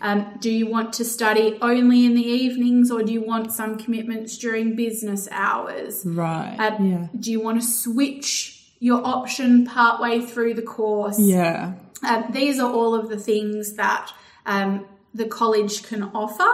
Um, 0.00 0.38
do 0.40 0.50
you 0.50 0.66
want 0.66 0.92
to 0.94 1.04
study 1.04 1.56
only 1.62 2.04
in 2.04 2.14
the 2.14 2.26
evenings 2.26 2.90
or 2.90 3.04
do 3.04 3.12
you 3.12 3.22
want 3.22 3.52
some 3.52 3.78
commitments 3.78 4.36
during 4.38 4.74
business 4.74 5.28
hours? 5.30 6.02
Right. 6.04 6.56
Um, 6.58 6.90
yeah. 6.90 7.06
Do 7.18 7.30
you 7.30 7.40
want 7.40 7.62
to 7.62 7.66
switch 7.66 8.59
your 8.80 9.06
option 9.06 9.64
partway 9.64 10.20
through 10.20 10.54
the 10.54 10.62
course? 10.62 11.20
Yeah. 11.20 11.74
Um, 12.02 12.24
these 12.30 12.58
are 12.58 12.72
all 12.72 12.94
of 12.94 13.08
the 13.08 13.18
things 13.18 13.74
that 13.74 14.10
um, 14.46 14.86
the 15.14 15.26
college 15.26 15.84
can 15.84 16.02
offer. 16.14 16.48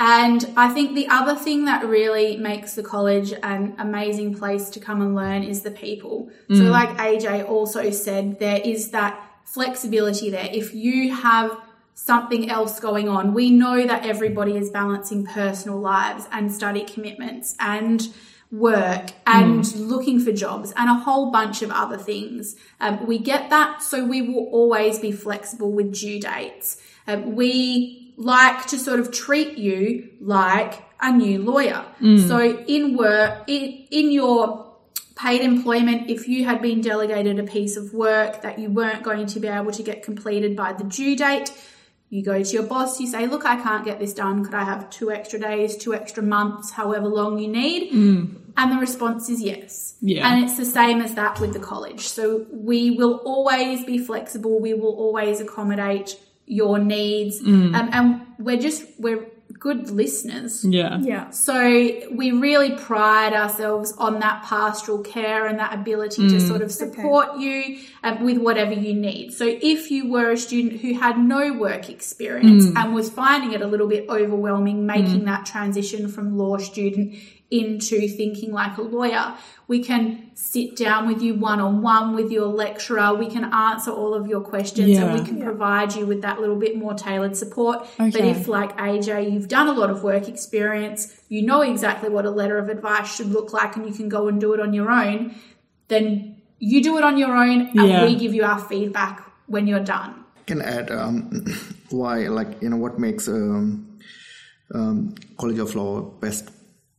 And 0.00 0.48
I 0.56 0.68
think 0.68 0.94
the 0.94 1.08
other 1.08 1.34
thing 1.34 1.64
that 1.64 1.84
really 1.84 2.36
makes 2.36 2.74
the 2.74 2.84
college 2.84 3.32
an 3.42 3.74
amazing 3.78 4.36
place 4.36 4.70
to 4.70 4.80
come 4.80 5.02
and 5.02 5.12
learn 5.12 5.42
is 5.42 5.62
the 5.62 5.72
people. 5.72 6.30
So, 6.48 6.62
like 6.64 6.90
AJ 6.98 7.48
also 7.48 7.90
said, 7.90 8.38
there 8.38 8.60
is 8.64 8.92
that 8.92 9.20
flexibility 9.44 10.30
there. 10.30 10.48
If 10.52 10.72
you 10.72 11.12
have 11.12 11.58
something 11.94 12.48
else 12.48 12.78
going 12.78 13.08
on, 13.08 13.34
we 13.34 13.50
know 13.50 13.84
that 13.84 14.06
everybody 14.06 14.56
is 14.56 14.70
balancing 14.70 15.26
personal 15.26 15.80
lives 15.80 16.28
and 16.30 16.52
study 16.52 16.84
commitments 16.84 17.56
and 17.58 18.08
work 18.50 19.10
and 19.26 19.74
looking 19.76 20.20
for 20.20 20.32
jobs 20.32 20.72
and 20.76 20.88
a 20.88 20.94
whole 20.94 21.30
bunch 21.30 21.60
of 21.62 21.70
other 21.70 21.98
things. 21.98 22.56
Um, 22.80 23.06
we 23.06 23.18
get 23.18 23.50
that, 23.50 23.82
so 23.82 24.04
we 24.04 24.22
will 24.22 24.46
always 24.46 24.98
be 24.98 25.12
flexible 25.12 25.70
with 25.72 25.94
due 25.94 26.18
dates. 26.20 26.80
Um, 27.06 27.36
we 27.36 28.14
like 28.16 28.66
to 28.68 28.78
sort 28.78 29.00
of 29.00 29.12
treat 29.12 29.58
you 29.58 30.08
like 30.20 30.82
a 31.00 31.12
new 31.12 31.42
lawyer. 31.42 31.84
So 32.26 32.64
in 32.66 32.96
work, 32.96 33.44
in, 33.48 33.86
in 33.90 34.10
your 34.10 34.66
paid 35.14 35.42
employment, 35.42 36.08
if 36.10 36.26
you 36.26 36.44
had 36.44 36.62
been 36.62 36.80
delegated 36.80 37.38
a 37.38 37.42
piece 37.44 37.76
of 37.76 37.92
work 37.92 38.42
that 38.42 38.58
you 38.58 38.70
weren't 38.70 39.02
going 39.02 39.26
to 39.26 39.40
be 39.40 39.48
able 39.48 39.72
to 39.72 39.82
get 39.82 40.02
completed 40.02 40.56
by 40.56 40.72
the 40.72 40.84
due 40.84 41.16
date, 41.16 41.52
you 42.10 42.24
go 42.24 42.42
to 42.42 42.50
your 42.50 42.62
boss, 42.62 43.00
you 43.00 43.06
say, 43.06 43.26
Look, 43.26 43.44
I 43.44 43.56
can't 43.60 43.84
get 43.84 43.98
this 43.98 44.14
done. 44.14 44.44
Could 44.44 44.54
I 44.54 44.64
have 44.64 44.88
two 44.90 45.10
extra 45.10 45.38
days, 45.38 45.76
two 45.76 45.94
extra 45.94 46.22
months, 46.22 46.70
however 46.70 47.06
long 47.06 47.38
you 47.38 47.48
need? 47.48 47.92
And 48.56 48.72
the 48.72 48.78
response 48.78 49.28
is 49.28 49.40
yes. 49.42 49.94
Yeah. 50.00 50.28
And 50.28 50.44
it's 50.44 50.56
the 50.56 50.64
same 50.64 51.00
as 51.00 51.14
that 51.14 51.38
with 51.38 51.52
the 51.52 51.60
college. 51.60 52.08
So 52.08 52.46
we 52.50 52.90
will 52.90 53.16
always 53.24 53.84
be 53.84 53.98
flexible, 53.98 54.58
we 54.60 54.74
will 54.74 54.96
always 54.96 55.40
accommodate 55.40 56.18
your 56.46 56.78
needs. 56.78 57.40
Um, 57.74 57.90
and 57.92 58.22
we're 58.38 58.56
just, 58.58 58.84
we're 58.98 59.26
good 59.58 59.90
listeners. 59.90 60.64
Yeah. 60.64 60.98
Yeah. 61.00 61.30
So 61.30 61.62
we 62.12 62.32
really 62.32 62.76
pride 62.76 63.32
ourselves 63.32 63.92
on 63.98 64.20
that 64.20 64.44
pastoral 64.44 64.98
care 64.98 65.46
and 65.46 65.58
that 65.58 65.74
ability 65.74 66.28
to 66.28 66.36
mm. 66.36 66.48
sort 66.48 66.62
of 66.62 66.70
support 66.70 67.38
you 67.38 67.78
um, 68.02 68.24
with 68.24 68.38
whatever 68.38 68.72
you 68.72 68.94
need. 68.94 69.32
So 69.32 69.44
if 69.46 69.90
you 69.90 70.10
were 70.10 70.32
a 70.32 70.36
student 70.36 70.80
who 70.80 70.94
had 70.94 71.18
no 71.18 71.52
work 71.52 71.88
experience 71.88 72.66
mm. 72.66 72.76
and 72.76 72.94
was 72.94 73.10
finding 73.10 73.52
it 73.52 73.62
a 73.62 73.66
little 73.66 73.88
bit 73.88 74.08
overwhelming 74.08 74.86
making 74.86 75.22
mm. 75.22 75.24
that 75.24 75.46
transition 75.46 76.08
from 76.08 76.36
law 76.36 76.58
student 76.58 77.16
into 77.50 78.06
thinking 78.08 78.52
like 78.52 78.76
a 78.76 78.82
lawyer, 78.82 79.34
we 79.68 79.82
can 79.82 80.30
sit 80.34 80.76
down 80.76 81.06
with 81.06 81.22
you 81.22 81.34
one 81.34 81.60
on 81.60 81.80
one 81.82 82.14
with 82.14 82.30
your 82.30 82.46
lecturer. 82.46 83.14
We 83.14 83.26
can 83.28 83.44
answer 83.52 83.90
all 83.90 84.12
of 84.14 84.26
your 84.26 84.40
questions 84.42 84.90
Yeah. 84.90 85.04
and 85.04 85.18
we 85.18 85.24
can 85.26 85.40
provide 85.42 85.94
you 85.94 86.04
with 86.06 86.20
that 86.22 86.40
little 86.40 86.56
bit 86.56 86.76
more 86.76 86.94
tailored 86.94 87.36
support. 87.36 87.86
But 87.98 88.16
if 88.16 88.48
like 88.48 88.76
AJ, 88.78 89.32
you've 89.32 89.48
done 89.48 89.66
a 89.68 89.72
lot 89.72 89.88
of 89.90 90.02
work 90.02 90.28
experience, 90.28 91.14
you 91.28 91.40
know 91.42 91.62
exactly 91.62 92.10
what 92.10 92.24
a 92.26 92.30
letter 92.30 92.58
of 92.58 92.68
advice 92.68 93.14
should 93.16 93.28
look 93.30 93.52
like, 93.52 93.76
and 93.76 93.86
you 93.88 93.94
can 93.94 94.08
go 94.10 94.28
and 94.28 94.40
do 94.40 94.52
it 94.52 94.60
on 94.60 94.72
your 94.74 94.90
own, 94.90 95.34
then 95.88 96.36
you 96.58 96.82
do 96.82 96.98
it 96.98 97.04
on 97.04 97.16
your 97.16 97.34
own, 97.34 97.68
and 97.78 97.88
Yeah. 97.88 98.04
we 98.04 98.14
give 98.14 98.34
you 98.34 98.44
our 98.44 98.58
feedback 98.58 99.22
when 99.46 99.66
you're 99.66 99.80
done. 99.96 100.14
can 100.46 100.62
add 100.62 100.90
um, 100.90 101.44
why 101.90 102.26
like 102.28 102.50
you 102.62 102.68
know 102.70 102.76
what 102.78 102.98
makes 102.98 103.28
um, 103.28 103.98
um, 104.74 105.14
college 105.36 105.58
of 105.58 105.74
law 105.74 106.00
best 106.00 106.48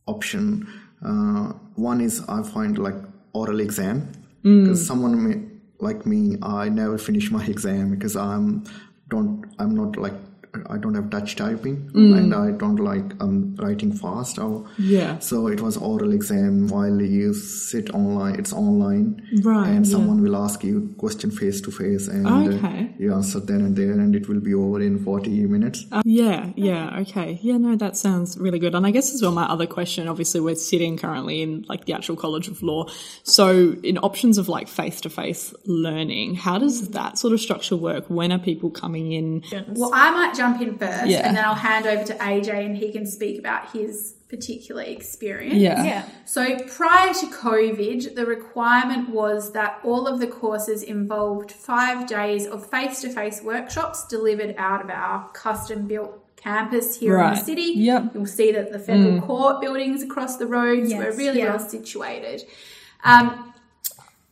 option 0.06 0.66
uh, 1.04 1.52
one 1.76 2.00
is 2.00 2.22
i 2.28 2.42
find 2.42 2.78
like 2.78 2.96
oral 3.32 3.60
exam. 3.60 4.12
Because 4.64 4.86
someone 4.86 5.28
may, 5.28 5.42
like 5.80 6.06
me, 6.06 6.36
I 6.42 6.68
never 6.68 6.98
finish 6.98 7.30
my 7.30 7.44
exam 7.54 7.90
because 7.90 8.16
I'm 8.16 8.64
don't 9.08 9.44
I'm 9.58 9.74
not 9.74 9.96
like 9.96 10.14
I 10.68 10.78
don't 10.78 10.94
have 10.94 11.10
touch 11.10 11.36
typing 11.36 11.90
and 11.94 12.34
I 12.34 12.50
don't 12.50 12.76
like 12.76 13.04
um, 13.20 13.54
writing 13.56 13.92
fast 13.92 14.38
or 14.38 14.66
Yeah. 14.78 15.18
so 15.20 15.46
it 15.46 15.60
was 15.60 15.76
oral 15.76 16.12
exam 16.12 16.66
while 16.68 17.00
you 17.00 17.34
sit 17.34 17.90
online 17.94 18.34
it's 18.36 18.52
online 18.52 19.22
Right, 19.42 19.68
and 19.68 19.86
yeah. 19.86 19.92
someone 19.92 20.22
will 20.22 20.36
ask 20.36 20.64
you 20.64 20.92
question 20.98 21.30
face 21.30 21.60
to 21.62 21.70
face 21.70 22.08
and 22.08 22.26
uh, 22.26 22.82
you 22.98 23.14
answer 23.14 23.38
then 23.38 23.60
and 23.60 23.76
there 23.76 23.92
and 23.92 24.14
it 24.16 24.28
will 24.28 24.40
be 24.40 24.54
over 24.54 24.80
in 24.80 24.98
40 25.04 25.30
minutes 25.46 25.86
Yeah, 26.04 26.50
yeah, 26.56 26.98
okay. 27.00 27.38
Yeah, 27.42 27.56
no, 27.58 27.76
that 27.76 27.96
sounds 27.96 28.36
really 28.38 28.58
good. 28.58 28.74
And 28.74 28.86
I 28.86 28.90
guess 28.90 29.14
as 29.14 29.22
well, 29.22 29.32
my 29.32 29.44
other 29.44 29.66
question, 29.66 30.08
obviously 30.08 30.40
we're 30.40 30.56
sitting 30.56 30.96
currently 30.96 31.42
in 31.42 31.64
like 31.68 31.84
the 31.84 31.92
actual 31.92 32.16
College 32.16 32.48
of 32.48 32.62
Law. 32.62 32.86
So 33.22 33.76
in 33.82 33.98
options 33.98 34.36
of 34.38 34.48
like 34.48 34.66
face-to-face 34.68 35.54
learning, 35.66 36.34
how 36.34 36.58
does 36.58 36.90
that 36.90 37.18
sort 37.18 37.32
of 37.32 37.40
structure 37.40 37.76
work? 37.76 38.06
When 38.08 38.32
are 38.32 38.38
people 38.38 38.70
coming 38.70 39.12
in? 39.12 39.42
Well, 39.68 39.92
I 39.94 40.10
might 40.10 40.34
jump 40.40 40.60
in 40.64 40.78
first 40.78 41.06
Yeah. 41.06 41.26
and 41.26 41.36
then 41.36 41.44
I'll 41.44 41.54
hand 41.70 41.86
over 41.86 42.04
to 42.10 42.14
AJ 42.14 42.48
and 42.66 42.74
he 42.76 42.88
can 42.96 43.06
speak 43.06 43.38
about 43.38 43.62
his 43.76 44.14
particular 44.28 44.82
experience. 44.82 45.54
Yeah. 45.56 45.82
Yeah. 45.84 46.02
So 46.24 46.42
prior 46.78 47.12
to 47.12 47.26
COVID, 47.26 48.14
the 48.14 48.24
requirement 48.26 49.10
was 49.10 49.52
that 49.52 49.72
all 49.84 50.06
of 50.06 50.20
the 50.20 50.26
courses 50.42 50.82
involved 50.82 51.50
five 51.52 52.06
days 52.06 52.46
of 52.46 52.58
face 52.70 53.00
to 53.02 53.08
face 53.10 53.42
workshops 53.42 54.06
delivered 54.06 54.54
out 54.56 54.80
of 54.84 54.88
our 54.90 55.28
custom 55.44 55.86
built 55.88 56.12
campus 56.36 56.96
here 57.00 57.14
in 57.16 57.20
Right. 57.20 57.38
the 57.38 57.44
city. 57.44 57.72
Yep. 57.76 58.02
Mm. 58.02 58.14
You'll 58.14 58.26
see 58.40 58.50
that 58.52 58.72
the 58.72 58.78
federal 58.78 59.20
court 59.20 59.60
buildings 59.60 60.02
across 60.02 60.36
the 60.38 60.46
road 60.46 60.86
Yes, 60.88 60.98
were 60.98 61.12
really 61.22 61.40
yeah. 61.40 61.50
well 61.50 61.58
situated. 61.76 62.44
Um, 63.04 63.52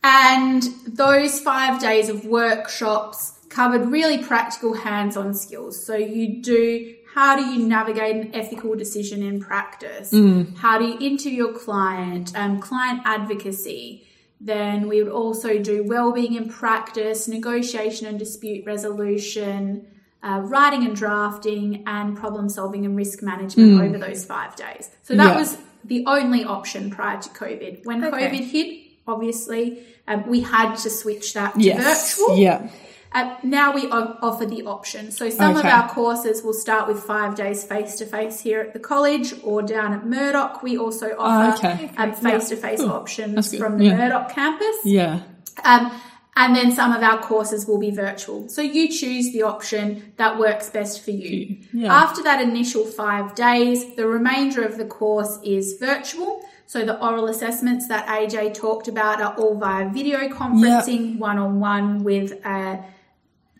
and 0.03 0.63
those 0.87 1.41
five 1.41 1.81
days 1.81 2.09
of 2.09 2.25
workshops 2.25 3.33
covered 3.49 3.87
really 3.89 4.19
practical 4.23 4.75
hands 4.75 5.17
on 5.17 5.35
skills. 5.35 5.85
So 5.85 5.97
you 5.97 6.43
do 6.43 6.95
how 7.15 7.35
do 7.37 7.45
you 7.45 7.67
navigate 7.67 8.17
an 8.17 8.35
ethical 8.35 8.77
decision 8.77 9.23
in 9.23 9.41
practice? 9.41 10.13
How 10.59 10.79
do 10.79 10.85
you 10.85 10.99
interview 11.01 11.45
your 11.47 11.53
client? 11.53 12.33
Um, 12.37 12.61
client 12.61 13.01
advocacy. 13.05 14.07
Then 14.41 14.87
we 14.87 15.03
would 15.03 15.11
also 15.11 15.59
do 15.59 15.83
well-being 15.83 16.35
in 16.35 16.49
practice, 16.49 17.27
negotiation 17.27 18.07
and 18.07 18.19
dispute 18.21 18.65
resolution, 18.67 19.87
uh, 20.23 20.43
writing 20.45 20.85
and 20.85 20.95
drafting, 20.95 21.83
and 21.87 22.17
problem 22.17 22.49
solving 22.49 22.85
and 22.85 22.97
risk 22.97 23.21
management 23.23 23.81
over 23.83 23.99
those 23.99 24.25
five 24.25 24.55
days. 24.55 24.91
So 25.03 25.17
that 25.17 25.31
Yeah. 25.33 25.39
was 25.39 25.57
the 25.85 26.05
only 26.07 26.45
option 26.45 26.91
prior 26.91 27.21
to 27.21 27.29
COVID. 27.31 27.85
When 27.85 28.05
Okay. 28.05 28.29
COVID 28.29 28.45
hit, 28.45 28.81
obviously, 29.09 29.81
um, 30.07 30.25
we 30.29 30.41
had 30.41 30.77
to 30.77 30.91
switch 30.91 31.33
that 31.35 31.55
to 31.55 31.61
Yes. 31.61 32.15
virtual. 32.17 32.39
Yeah. 32.39 32.69
Uh, 33.13 33.37
now 33.43 33.73
we 33.73 33.89
offer 33.89 34.45
the 34.45 34.63
option. 34.65 35.11
So 35.11 35.31
some 35.31 35.57
of 35.57 35.65
our 35.65 35.89
courses 35.89 36.43
will 36.43 36.53
start 36.53 36.87
with 36.89 37.03
five 37.03 37.35
days 37.35 37.65
face 37.65 37.97
to 37.97 38.07
face 38.07 38.41
here 38.41 38.61
at 38.61 38.75
the 38.75 38.79
college 38.79 39.35
or 39.43 39.63
down 39.63 39.95
at 39.95 40.07
Murdoch. 40.07 40.63
We 40.63 40.77
also 40.77 41.17
offer 41.19 41.67
okay. 41.67 41.91
um, 41.97 42.13
face 42.13 42.51
to 42.51 42.57
face 42.57 42.81
options 42.81 43.57
from 43.57 43.79
the 43.79 43.87
Yeah. 43.87 43.97
Murdoch 43.97 44.31
campus. 44.31 44.77
Yeah. 44.85 45.23
Um, 45.65 45.91
and 46.37 46.55
then 46.55 46.71
some 46.71 46.93
of 46.93 47.03
our 47.03 47.21
courses 47.21 47.67
will 47.67 47.79
be 47.79 47.91
virtual. 47.91 48.49
So 48.49 48.63
you 48.63 48.89
choose 48.89 49.33
the 49.33 49.43
option 49.43 50.13
that 50.19 50.39
works 50.39 50.71
best 50.71 51.05
for 51.05 51.11
you. 51.11 51.59
Yeah. 51.73 51.93
After 51.93 52.23
that 52.23 52.41
initial 52.41 52.85
five 52.85 53.35
days, 53.35 53.97
the 53.97 54.07
remainder 54.07 54.63
of 54.63 54.77
the 54.77 54.85
course 54.85 55.39
is 55.43 55.77
virtual. 55.81 56.45
So 56.67 56.85
the 56.85 57.03
oral 57.03 57.27
assessments 57.27 57.89
that 57.89 58.07
AJ 58.07 58.55
talked 58.55 58.87
about 58.87 59.21
are 59.21 59.35
all 59.35 59.57
via 59.57 59.89
video 59.89 60.29
conferencing, 60.29 61.19
one 61.19 61.39
on 61.39 61.59
one 61.59 62.05
with 62.05 62.33
a 62.45 62.85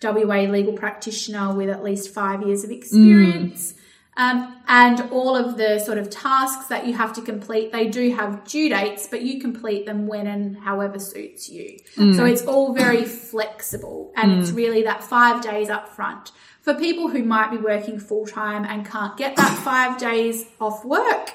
WA 0.03 0.43
legal 0.43 0.73
practitioner 0.73 1.55
with 1.55 1.69
at 1.69 1.83
least 1.83 2.13
five 2.13 2.43
years 2.43 2.65
of 2.65 2.71
experience. 2.71 3.75
Um, 4.19 4.57
and 4.67 5.01
all 5.13 5.37
of 5.37 5.57
the 5.57 5.79
sort 5.79 5.97
of 5.97 6.11
tasks 6.11 6.67
that 6.67 6.89
you 6.89 6.95
have 6.95 7.13
to 7.13 7.23
complete, 7.23 7.71
they 7.71 7.87
do 7.87 8.13
have 8.17 8.45
due 8.45 8.69
dates, 8.69 9.07
but 9.07 9.23
you 9.23 9.41
complete 9.41 9.87
them 9.87 10.09
when 10.09 10.27
and 10.27 10.59
however 10.59 10.99
suits 10.99 11.49
you. 11.49 11.79
So 12.17 12.25
it's 12.25 12.45
all 12.45 12.75
very 12.75 13.05
flexible 13.05 14.13
and 14.17 14.33
it's 14.33 14.51
really 14.51 14.83
that 14.83 15.05
five 15.05 15.41
days 15.41 15.71
up 15.71 15.95
front. 15.95 16.33
For 16.63 16.75
people 16.75 17.09
who 17.09 17.23
might 17.23 17.53
be 17.53 17.59
working 17.59 18.01
full 18.01 18.27
time 18.27 18.65
and 18.65 18.85
can't 18.85 19.17
get 19.17 19.37
that 19.37 19.57
five 19.65 19.99
days 19.99 20.47
off 20.61 20.85
work, 20.85 21.33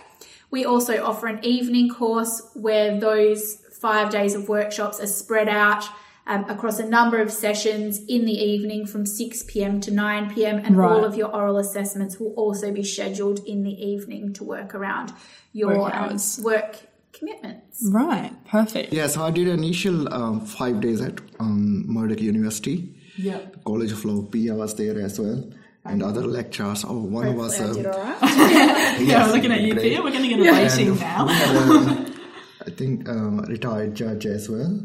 we 0.52 0.66
also 0.66 1.04
offer 1.04 1.28
an 1.28 1.40
evening 1.44 1.90
course 1.90 2.50
where 2.54 3.00
those 3.00 3.56
five 3.72 4.10
days 4.10 4.36
of 4.36 4.50
workshops 4.50 5.00
are 5.00 5.08
spread 5.08 5.48
out 5.48 5.86
um, 6.26 6.50
across 6.50 6.80
a 6.80 6.86
number 6.88 7.20
of 7.22 7.32
sessions 7.32 8.00
in 8.08 8.26
the 8.26 8.32
evening 8.34 8.86
from 8.86 9.06
6 9.06 9.44
p.m. 9.44 9.82
to 9.82 9.92
9 9.92 10.34
p.m. 10.34 10.60
And 10.60 10.78
Right. 10.78 10.90
all 10.92 11.04
of 11.04 11.16
your 11.16 11.28
oral 11.36 11.58
assessments 11.58 12.20
will 12.20 12.34
also 12.34 12.72
be 12.72 12.84
scheduled 12.84 13.40
in 13.46 13.64
the 13.64 13.72
evening 13.86 14.34
to 14.34 14.44
work 14.44 14.74
around 14.74 15.12
your 15.52 15.78
Work 15.80 15.94
um, 15.96 16.18
work 16.44 16.78
commitments. 17.12 17.88
Right. 17.92 18.32
Perfect. 18.46 18.94
Yeah, 18.94 19.08
so 19.08 19.24
I 19.24 19.32
did 19.32 19.48
initial 19.48 20.12
um, 20.14 20.42
five 20.46 20.82
days 20.82 21.02
at 21.02 21.20
um, 21.40 21.86
Murdoch 21.88 22.22
University, 22.22 22.94
Yeah. 23.18 23.40
College 23.66 23.92
of 23.92 24.04
Law. 24.06 24.24
Pia 24.24 24.56
was 24.56 24.76
there 24.76 25.00
as 25.00 25.20
well, 25.20 25.44
and 25.86 26.02
other 26.02 26.22
lecturers. 26.26 26.84
Oh, 26.88 27.04
one 27.04 27.36
was 27.36 27.58
Hopefully 27.60 27.86
I 27.86 27.90
um, 27.92 27.94
did 27.94 28.22
all 28.22 28.22
right. 28.22 29.00
Yeah, 29.08 29.28
we're 29.28 29.34
looking 29.34 29.52
at 29.52 29.62
you. 29.62 29.76
Pia. 29.76 30.02
We're 30.02 30.12
going 30.12 30.24
to 30.24 30.30
get 30.30 30.40
a 30.40 30.52
rating 30.52 30.88
And 30.90 31.00
now. 31.00 31.26
we 31.28 31.34
had, 31.34 31.56
um, 31.58 32.14
I 32.66 32.70
think 32.72 33.08
uh, 33.10 33.14
retired 33.52 33.94
judge 33.96 34.26
as 34.26 34.50
well. 34.50 34.80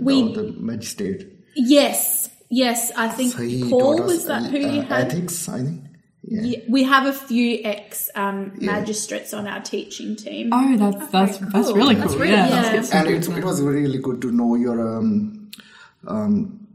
We- 0.00 0.32
the, 0.32 0.42
the 0.42 0.52
magistrate. 0.60 1.28
Yes, 1.54 2.30
yes. 2.48 2.92
I 2.96 3.08
think 3.08 3.32
So 3.32 3.68
Paul 3.70 4.02
was 4.02 4.24
that 4.26 4.44
who 4.50 4.58
you 4.58 4.80
uh, 4.80 4.84
had. 4.86 5.06
ethics, 5.12 5.48
I 5.48 5.58
think. 5.62 5.84
Yeah. 6.24 6.42
Yeah, 6.42 6.58
we 6.68 6.84
have 6.84 7.06
a 7.06 7.12
few 7.12 7.60
ex 7.64 8.08
um, 8.14 8.52
magistrates 8.60 9.34
on 9.34 9.46
our 9.48 9.60
teaching 9.60 10.14
team. 10.16 10.50
Oh, 10.52 10.76
that's 10.76 11.10
that's 11.10 11.38
that's 11.38 11.66
cool. 11.68 11.74
really 11.74 11.94
That's 11.96 12.12
cool. 12.12 12.20
really 12.20 12.32
yeah. 12.32 12.48
cool. 12.48 12.72
that's 12.72 12.90
good. 12.90 12.98
and 12.98 13.24
it, 13.24 13.38
it 13.38 13.44
was 13.44 13.60
really 13.60 13.98
good 13.98 14.22
to 14.22 14.30
know 14.30 14.54
your 14.54 14.78
um, 14.96 15.50
um, 16.06 16.66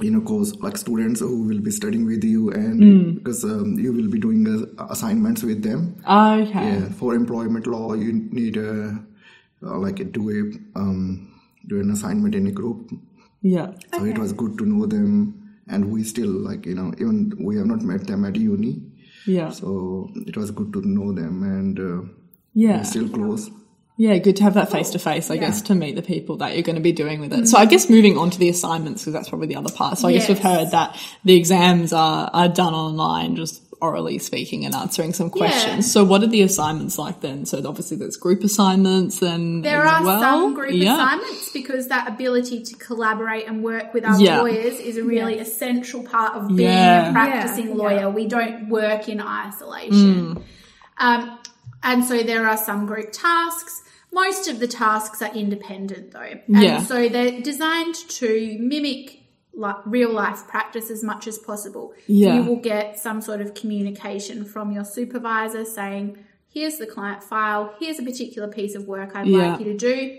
you 0.00 0.10
know 0.10 0.20
course 0.20 0.52
like 0.56 0.76
students 0.76 1.20
who 1.20 1.44
will 1.44 1.60
be 1.60 1.70
studying 1.70 2.06
with 2.06 2.24
you 2.24 2.50
and 2.50 2.82
Hmm. 2.82 3.10
because 3.18 3.44
um, 3.44 3.78
you 3.78 3.92
will 3.92 4.10
be 4.10 4.18
doing 4.18 4.46
uh, 4.46 4.86
assignments 4.90 5.42
with 5.42 5.62
them 5.62 5.96
Okay. 6.04 6.66
yeah 6.72 6.88
for 6.90 7.14
employment 7.14 7.66
law 7.66 7.94
you 7.94 8.12
need 8.12 8.56
a 8.56 8.98
uh, 9.62 9.78
like 9.78 10.12
do 10.12 10.30
a 10.30 10.78
um, 10.78 11.32
do 11.68 11.80
an 11.80 11.90
assignment 11.90 12.34
in 12.34 12.46
a 12.46 12.50
group 12.60 12.90
Yeah. 13.42 13.68
so 13.94 14.04
it 14.04 14.18
was 14.18 14.32
good 14.32 14.58
to 14.58 14.64
know 14.66 14.86
them 14.86 15.12
and 15.68 15.90
we 15.92 16.02
still 16.04 16.30
like 16.48 16.66
you 16.66 16.74
know 16.74 16.92
even 16.98 17.32
we 17.48 17.56
have 17.58 17.66
not 17.66 17.82
met 17.82 18.06
them 18.06 18.24
at 18.24 18.36
uni 18.36 18.72
Yeah. 19.26 19.50
so 19.50 20.10
it 20.32 20.36
was 20.36 20.50
good 20.50 20.72
to 20.74 20.80
know 20.96 21.12
them 21.12 21.42
and 21.42 21.78
uh, 21.78 22.08
Yeah. 22.54 22.78
we're 22.78 22.84
still 22.84 23.08
close 23.20 23.50
Yeah, 24.00 24.16
good 24.24 24.36
to 24.36 24.44
have 24.44 24.54
that 24.54 24.70
face 24.72 24.90
to 24.94 24.98
face, 25.04 25.28
I 25.34 25.36
guess, 25.38 25.60
to 25.68 25.74
meet 25.74 25.96
the 25.96 26.02
people 26.08 26.36
that 26.40 26.50
you're 26.54 26.62
going 26.66 26.76
to 26.80 26.82
be 26.90 26.92
doing 26.92 27.18
with 27.22 27.32
it. 27.38 27.48
So 27.52 27.58
I 27.62 27.66
guess 27.70 27.90
moving 27.94 28.16
on 28.16 28.30
to 28.34 28.38
the 28.42 28.48
assignments, 28.48 29.02
because 29.02 29.12
that's 29.16 29.28
probably 29.32 29.48
the 29.48 29.56
other 29.56 29.72
part. 29.78 29.98
So 29.98 30.06
I 30.06 30.12
guess 30.12 30.28
we've 30.28 30.38
heard 30.38 30.70
that 30.70 30.94
the 31.24 31.34
exams 31.34 31.92
are, 31.92 32.30
are 32.32 32.46
done 32.48 32.74
online, 32.74 33.34
just 33.34 33.60
orally 33.80 34.18
speaking 34.18 34.64
and 34.64 34.74
answering 34.74 35.12
some 35.12 35.30
questions. 35.30 35.90
So 35.92 36.04
what 36.04 36.22
are 36.22 36.26
the 36.26 36.42
assignments 36.42 36.98
like 36.98 37.20
then? 37.20 37.46
So 37.46 37.58
obviously 37.66 37.96
there's 37.96 38.16
group 38.16 38.42
assignments 38.42 39.18
then 39.20 39.62
There 39.62 39.84
as 39.84 40.00
are 40.00 40.04
well. 40.04 40.20
some 40.20 40.54
group 40.54 40.72
yeah. 40.72 40.94
assignments 40.94 41.52
because 41.52 41.88
that 41.88 42.08
ability 42.08 42.62
to 42.64 42.74
collaborate 42.76 43.46
and 43.46 43.62
work 43.62 43.94
with 43.94 44.04
our 44.04 44.20
Yeah. 44.20 44.40
lawyers 44.40 44.80
is 44.80 44.96
a 44.96 45.04
really 45.04 45.38
essential 45.38 46.02
part 46.02 46.34
of 46.34 46.48
being 46.48 46.68
Yeah. 46.68 47.10
a 47.10 47.12
practicing 47.12 47.68
Yeah, 47.68 47.74
lawyer. 47.74 48.10
We 48.10 48.26
don't 48.26 48.68
work 48.68 49.08
in 49.08 49.20
isolation. 49.20 50.42
Um, 50.98 51.38
and 51.82 52.04
so 52.04 52.22
there 52.22 52.46
are 52.48 52.56
some 52.56 52.86
group 52.86 53.10
tasks. 53.12 53.82
Most 54.12 54.48
of 54.48 54.58
the 54.58 54.66
tasks 54.66 55.22
are 55.22 55.32
independent 55.34 56.12
though. 56.12 56.20
And 56.48 56.62
Yeah. 56.62 56.82
so 56.82 57.08
they're 57.08 57.40
designed 57.40 57.94
to 57.94 58.56
mimic 58.58 59.17
like 59.58 59.76
real 59.84 60.12
life 60.12 60.46
practice 60.46 60.88
as 60.90 61.02
much 61.02 61.26
as 61.26 61.36
possible. 61.36 61.92
Yeah. 62.06 62.36
You 62.36 62.42
will 62.44 62.60
get 62.60 62.98
some 62.98 63.20
sort 63.20 63.40
of 63.40 63.54
communication 63.54 64.44
from 64.44 64.70
your 64.72 64.84
supervisor 64.84 65.64
saying, 65.64 66.16
here's 66.48 66.78
the 66.78 66.86
client 66.86 67.22
file, 67.24 67.74
here's 67.80 67.98
a 67.98 68.02
particular 68.04 68.48
piece 68.48 68.74
of 68.74 68.86
work 68.86 69.16
I'd 69.16 69.26
Yeah. 69.26 69.50
like 69.50 69.60
you 69.60 69.66
to 69.66 69.76
do. 69.76 70.18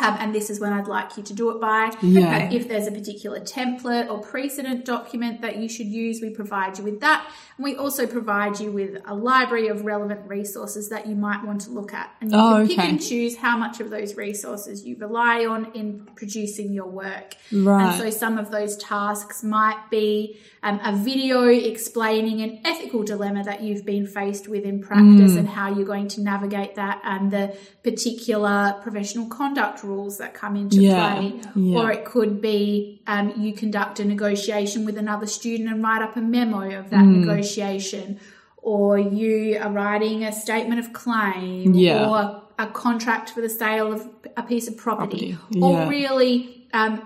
Um, 0.00 0.16
and 0.18 0.34
this 0.34 0.50
is 0.50 0.58
when 0.58 0.72
I'd 0.72 0.88
like 0.88 1.16
you 1.16 1.22
to 1.22 1.32
do 1.32 1.50
it 1.50 1.60
by. 1.60 1.92
Yeah. 2.02 2.50
If 2.50 2.66
there's 2.68 2.88
a 2.88 2.90
particular 2.90 3.38
template 3.38 4.10
or 4.10 4.18
precedent 4.20 4.84
document 4.84 5.40
that 5.42 5.56
you 5.58 5.68
should 5.68 5.86
use, 5.86 6.20
we 6.20 6.30
provide 6.30 6.78
you 6.78 6.84
with 6.84 7.00
that. 7.00 7.30
And 7.56 7.64
we 7.64 7.76
also 7.76 8.04
provide 8.06 8.58
you 8.58 8.72
with 8.72 9.00
a 9.06 9.14
library 9.14 9.68
of 9.68 9.84
relevant 9.84 10.26
resources 10.28 10.88
that 10.88 11.06
you 11.06 11.14
might 11.14 11.44
want 11.44 11.60
to 11.62 11.70
look 11.70 11.94
at. 11.94 12.10
And 12.20 12.32
you 12.32 12.36
Oh, 12.38 12.56
can 12.58 12.66
pick 12.66 12.78
okay. 12.80 12.88
and 12.88 13.00
choose 13.00 13.36
how 13.36 13.56
much 13.56 13.78
of 13.78 13.90
those 13.90 14.16
resources 14.16 14.84
you 14.84 14.96
rely 14.98 15.46
on 15.46 15.70
in 15.74 16.08
producing 16.16 16.72
your 16.72 16.88
work. 16.88 17.34
Right. 17.52 17.92
And 17.92 18.02
so 18.02 18.10
some 18.10 18.36
of 18.36 18.50
those 18.50 18.76
tasks 18.76 19.44
might 19.44 19.80
be 19.90 20.38
um, 20.64 20.80
a 20.84 20.96
video 20.96 21.46
explaining 21.46 22.40
an 22.42 22.60
ethical 22.64 23.04
dilemma 23.04 23.44
that 23.44 23.62
you've 23.62 23.84
been 23.84 24.06
faced 24.08 24.48
with 24.48 24.64
in 24.64 24.80
practice 24.80 25.32
Mm. 25.34 25.38
and 25.38 25.48
how 25.48 25.72
you're 25.72 25.86
going 25.86 26.08
to 26.08 26.20
navigate 26.20 26.74
that 26.76 27.00
and 27.04 27.30
the 27.30 27.54
particular 27.84 28.74
professional 28.82 29.26
conduct 29.28 29.83
rules 29.84 30.18
that 30.18 30.34
come 30.34 30.56
into 30.56 30.80
Yeah, 30.82 31.16
play, 31.18 31.40
yeah. 31.54 31.78
or 31.78 31.90
it 31.92 32.04
could 32.04 32.40
be 32.40 33.00
um, 33.06 33.32
you 33.36 33.52
conduct 33.52 34.00
a 34.00 34.04
negotiation 34.04 34.84
with 34.84 34.96
another 34.98 35.26
student 35.26 35.68
and 35.68 35.82
write 35.82 36.02
up 36.02 36.16
a 36.16 36.20
memo 36.20 36.62
of 36.78 36.90
that 36.90 37.00
Hmm. 37.04 37.20
negotiation, 37.20 38.18
or 38.58 38.98
you 38.98 39.58
are 39.60 39.70
writing 39.70 40.24
a 40.24 40.32
statement 40.32 40.80
of 40.80 40.92
claim, 40.92 41.74
Yeah. 41.74 42.08
or 42.10 42.42
a 42.58 42.66
contract 42.68 43.30
for 43.30 43.40
the 43.40 43.50
sale 43.50 43.92
of 43.92 44.08
a 44.36 44.42
piece 44.42 44.66
of 44.68 44.76
property, 44.76 45.32
Property, 45.34 45.60
or 45.60 45.86
really 45.88 46.66
um, 46.72 47.02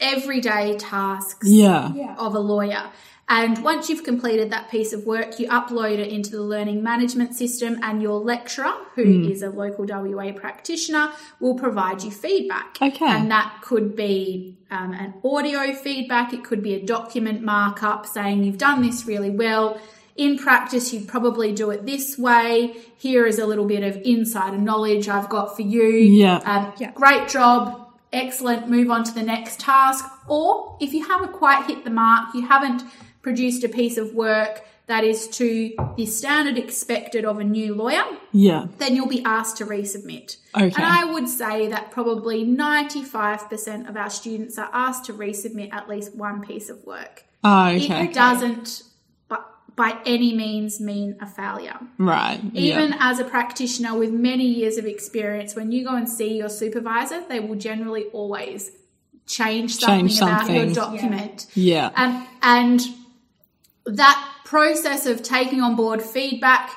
everyday 0.00 0.76
tasks 0.76 1.48
Yeah. 1.48 1.92
of 2.18 2.34
a 2.34 2.38
lawyer. 2.40 2.84
And 3.28 3.64
once 3.64 3.88
you've 3.88 4.04
completed 4.04 4.50
that 4.50 4.70
piece 4.70 4.92
of 4.92 5.04
work, 5.04 5.40
you 5.40 5.48
upload 5.48 5.98
it 5.98 6.12
into 6.12 6.30
the 6.30 6.42
learning 6.42 6.82
management 6.82 7.34
system, 7.34 7.78
and 7.82 8.00
your 8.00 8.20
lecturer, 8.20 8.72
who 8.94 9.28
is 9.28 9.42
a 9.42 9.50
local 9.50 9.84
WA 9.84 10.32
practitioner, 10.32 11.10
will 11.40 11.56
provide 11.56 12.04
you 12.04 12.12
feedback. 12.12 12.78
Okay. 12.80 13.04
And 13.04 13.28
that 13.32 13.62
could 13.62 13.96
be 13.96 14.56
um, 14.70 14.92
an 14.92 15.14
audio 15.24 15.74
feedback, 15.74 16.32
it 16.32 16.44
could 16.44 16.62
be 16.62 16.74
a 16.74 16.84
document 16.84 17.42
markup 17.42 18.06
saying 18.06 18.44
you've 18.44 18.58
done 18.58 18.82
this 18.82 19.06
really 19.06 19.30
well. 19.30 19.80
In 20.14 20.38
practice, 20.38 20.94
you'd 20.94 21.08
probably 21.08 21.52
do 21.52 21.70
it 21.70 21.84
this 21.84 22.16
way. 22.16 22.74
Here 22.96 23.26
is 23.26 23.38
a 23.38 23.44
little 23.46 23.66
bit 23.66 23.82
of 23.82 24.00
insider 24.02 24.56
knowledge 24.56 25.08
I've 25.08 25.28
got 25.28 25.56
for 25.56 25.62
you. 25.62 25.88
Yeah. 25.88 26.36
Um, 26.36 26.72
Yeah. 26.78 26.92
Great 26.92 27.28
job. 27.28 27.82
Excellent. 28.12 28.68
Move 28.68 28.90
on 28.90 29.04
to 29.04 29.12
the 29.12 29.22
next 29.22 29.60
task. 29.60 30.04
Or 30.26 30.78
if 30.80 30.94
you 30.94 31.06
haven't 31.06 31.32
quite 31.32 31.66
hit 31.66 31.84
the 31.84 31.90
mark, 31.90 32.34
you 32.34 32.46
haven't 32.46 32.82
produced 33.26 33.64
a 33.64 33.68
piece 33.68 33.96
of 33.98 34.14
work 34.14 34.62
that 34.86 35.02
is 35.02 35.26
to 35.26 35.74
the 35.96 36.06
standard 36.06 36.56
expected 36.56 37.24
of 37.24 37.40
a 37.40 37.42
new 37.58 37.74
lawyer, 37.74 38.04
Yeah. 38.30 38.66
then 38.78 38.94
you'll 38.94 39.08
be 39.08 39.24
asked 39.24 39.56
to 39.56 39.66
resubmit. 39.66 40.36
Okay. 40.54 40.66
And 40.66 40.84
I 41.00 41.02
would 41.12 41.28
say 41.28 41.66
that 41.66 41.90
probably 41.90 42.44
95% 42.44 43.88
of 43.88 43.96
our 43.96 44.10
students 44.10 44.58
are 44.58 44.70
asked 44.72 45.06
to 45.06 45.12
resubmit 45.12 45.74
at 45.74 45.88
least 45.88 46.14
one 46.14 46.40
piece 46.40 46.68
of 46.70 46.84
work. 46.84 47.24
Oh, 47.42 47.66
okay. 47.70 48.04
It 48.04 48.14
doesn't 48.14 48.84
by, 49.28 49.38
by 49.74 49.98
any 50.06 50.32
means 50.32 50.78
mean 50.80 51.16
a 51.20 51.26
failure. 51.26 51.80
Right. 51.98 52.38
Even 52.54 52.90
yeah. 52.90 52.96
as 53.00 53.18
a 53.18 53.24
practitioner 53.24 53.98
with 53.98 54.12
many 54.12 54.46
years 54.46 54.78
of 54.78 54.84
experience, 54.86 55.56
when 55.56 55.72
you 55.72 55.82
go 55.84 55.96
and 55.96 56.08
see 56.08 56.38
your 56.38 56.48
supervisor, 56.48 57.24
they 57.28 57.40
will 57.40 57.56
generally 57.56 58.04
always 58.12 58.70
change 59.26 59.74
something, 59.78 60.06
Change 60.06 60.22
about 60.22 60.48
your 60.48 60.72
something. 60.72 60.72
document. 60.74 61.46
Yeah. 61.56 61.90
Um, 61.96 62.28
and 62.42 62.80
that 63.86 64.32
process 64.44 65.06
of 65.06 65.22
taking 65.22 65.60
on 65.60 65.76
board 65.76 66.02
feedback, 66.02 66.70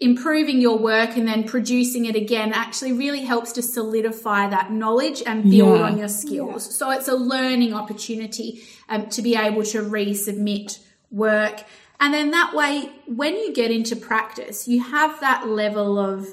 improving 0.00 0.60
your 0.60 0.78
work, 0.78 1.16
and 1.16 1.26
then 1.26 1.44
producing 1.44 2.04
it 2.04 2.16
again 2.16 2.52
actually 2.52 2.92
really 2.92 3.22
helps 3.24 3.52
to 3.52 3.62
solidify 3.62 4.48
that 4.48 4.70
knowledge 4.70 5.22
and 5.24 5.44
build 5.50 5.78
Yeah. 5.78 5.86
on 5.86 5.98
your 5.98 6.08
skills. 6.08 6.76
So 6.76 6.90
it's 6.90 7.08
a 7.08 7.16
learning 7.16 7.72
opportunity 7.72 8.62
um, 8.88 9.08
to 9.10 9.22
be 9.22 9.36
able 9.36 9.62
to 9.64 9.82
resubmit 9.82 10.78
work. 11.10 11.64
And 11.98 12.12
then 12.12 12.30
that 12.32 12.54
way, 12.54 12.90
when 13.06 13.36
you 13.36 13.54
get 13.54 13.70
into 13.70 13.96
practice, 13.96 14.68
you 14.68 14.82
have 14.82 15.18
that 15.20 15.48
level 15.48 15.98
of 15.98 16.28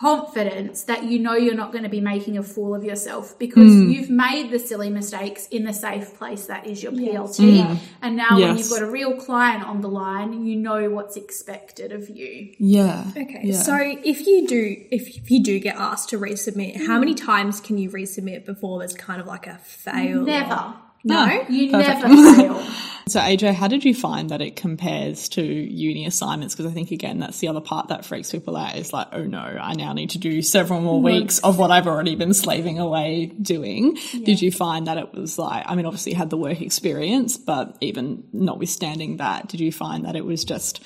confidence 0.00 0.84
that 0.84 1.04
you 1.04 1.18
know 1.18 1.34
you're 1.34 1.54
not 1.54 1.72
going 1.72 1.84
to 1.84 1.90
be 1.90 2.00
making 2.00 2.38
a 2.38 2.42
fool 2.42 2.74
of 2.74 2.82
yourself 2.84 3.38
because 3.38 3.72
Hmm. 3.74 3.90
you've 3.90 4.08
made 4.10 4.50
the 4.50 4.58
silly 4.58 4.88
mistakes 4.90 5.46
in 5.48 5.64
the 5.64 5.72
safe 5.72 6.14
place 6.18 6.46
that 6.46 6.66
is 6.66 6.82
your 6.82 6.92
PLT. 6.92 7.78
And 8.02 8.16
now 8.16 8.38
when 8.38 8.50
Hmm. 8.52 8.56
You've 8.58 8.70
got 8.70 8.82
a 8.82 8.90
real 8.90 9.14
client 9.16 9.62
on 9.66 9.80
the 9.82 9.88
line, 9.88 10.44
you 10.46 10.56
know 10.56 10.90
what's 10.90 11.16
expected 11.16 11.92
of 11.92 12.08
you. 12.08 12.54
yeah. 12.58 13.04
Okay, 13.16 13.40
Yeah. 13.44 13.62
so 13.62 13.76
if 14.12 14.26
you 14.26 14.46
do, 14.46 14.76
if 14.90 15.30
you 15.30 15.42
do 15.42 15.58
get 15.58 15.76
asked 15.76 16.08
to 16.10 16.18
resubmit, 16.18 16.86
how 16.86 16.98
many 16.98 17.14
times 17.14 17.60
can 17.60 17.76
you 17.78 17.90
resubmit 17.90 18.44
before 18.46 18.78
there's 18.78 18.94
kind 18.94 19.20
of 19.20 19.26
like 19.26 19.46
a 19.46 19.58
fail? 19.64 20.22
Never. 20.22 20.74
No. 21.04 21.26
You 21.48 21.70
Perfect. 21.70 22.08
never 22.08 22.34
fail. 22.34 22.66
So, 23.10 23.18
AJ, 23.18 23.54
how 23.54 23.66
did 23.66 23.84
you 23.84 23.92
find 23.92 24.30
that 24.30 24.40
it 24.40 24.54
compares 24.54 25.28
to 25.30 25.42
uni 25.42 26.06
assignments? 26.06 26.54
Because 26.54 26.70
I 26.70 26.74
think, 26.74 26.92
again, 26.92 27.18
that's 27.18 27.40
the 27.40 27.48
other 27.48 27.60
part 27.60 27.88
that 27.88 28.04
freaks 28.04 28.30
people 28.30 28.56
out 28.56 28.76
is 28.76 28.92
like, 28.92 29.08
oh 29.10 29.24
no, 29.24 29.40
I 29.40 29.74
now 29.74 29.92
need 29.94 30.10
to 30.10 30.18
do 30.18 30.42
several 30.42 30.80
more 30.80 31.02
weeks 31.02 31.40
of 31.40 31.58
what 31.58 31.72
I've 31.72 31.88
already 31.88 32.14
been 32.14 32.34
slaving 32.34 32.78
away 32.78 33.26
doing. 33.26 33.98
Did 34.12 34.40
you 34.40 34.52
find 34.52 34.86
that 34.86 34.96
it 34.96 35.12
was 35.12 35.40
like, 35.40 35.64
I 35.66 35.74
mean, 35.74 35.86
obviously 35.86 36.12
you 36.12 36.18
had 36.18 36.30
the 36.30 36.36
work 36.36 36.60
experience, 36.60 37.36
but 37.36 37.76
even 37.80 38.22
notwithstanding 38.32 39.16
that, 39.16 39.48
did 39.48 39.58
you 39.58 39.72
find 39.72 40.04
that 40.04 40.14
it 40.14 40.24
was 40.24 40.44
just 40.44 40.80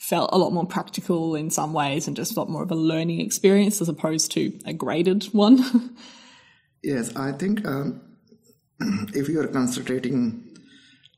felt 0.00 0.30
a 0.32 0.38
lot 0.38 0.52
more 0.52 0.66
practical 0.66 1.36
in 1.36 1.50
some 1.50 1.72
ways 1.72 2.08
and 2.08 2.16
just 2.16 2.36
a 2.36 2.40
lot 2.40 2.48
more 2.48 2.64
of 2.64 2.72
a 2.72 2.76
learning 2.76 3.20
experience 3.20 3.80
as 3.80 3.88
opposed 3.88 4.32
to 4.32 4.58
a 4.64 4.72
graded 4.72 5.24
one? 5.26 5.96
Yes, 6.82 7.14
I 7.16 7.32
think 7.32 7.66
um, 7.66 8.00
if 8.80 9.28
you 9.28 9.40
are 9.40 9.48
concentrating, 9.48 10.42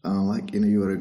uh, 0.05 0.23
like 0.23 0.53
you 0.53 0.61
know, 0.61 0.66
you 0.66 0.83
are 0.83 0.94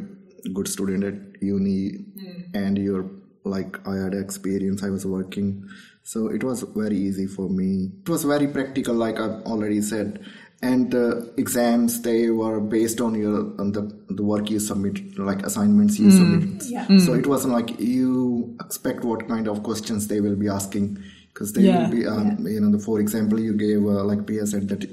a 0.46 0.50
good 0.50 0.68
student 0.68 1.04
at 1.04 1.42
uni, 1.42 2.06
and 2.54 2.78
you're 2.78 3.10
like 3.46 3.86
I 3.88 3.96
had 3.98 4.14
experience. 4.14 4.84
I 4.84 4.90
was 4.90 5.06
working, 5.06 5.64
so 6.04 6.28
it 6.28 6.44
was 6.44 6.64
very 6.64 6.98
easy 6.98 7.28
for 7.28 7.50
me. 7.50 7.92
It 8.04 8.10
was 8.10 8.24
very 8.24 8.48
practical, 8.48 8.96
like 8.96 9.20
I've 9.20 9.42
already 9.46 9.82
said. 9.82 10.24
And 10.62 10.92
the 10.92 11.34
exams 11.38 12.02
they 12.02 12.30
were 12.30 12.60
based 12.60 13.00
on 13.00 13.16
your 13.16 13.56
on 13.62 13.72
the 13.72 13.84
the 14.10 14.24
work 14.24 14.50
you 14.50 14.60
submit, 14.60 15.18
like 15.18 15.44
assignments 15.46 15.98
you 16.00 16.12
submit. 16.12 16.64
So 17.00 17.14
it 17.14 17.26
wasn't 17.28 17.54
like 17.54 17.80
you 17.80 18.58
expect 18.66 19.06
what 19.06 19.28
kind 19.30 19.48
of 19.48 19.64
questions 19.64 20.08
they 20.10 20.20
will 20.20 20.36
be 20.36 20.50
asking 20.50 20.98
because 21.34 21.54
they 21.54 21.64
Yeah. 21.64 21.78
will 21.78 21.90
be 21.90 22.06
um, 22.06 22.46
you 22.46 22.60
know 22.60 22.72
the 22.72 22.80
for 22.80 23.00
example 23.00 23.40
you 23.40 23.54
gave 23.54 23.86
uh, 23.86 24.04
like 24.04 24.26
Pia 24.28 24.46
said 24.46 24.68
that 24.68 24.84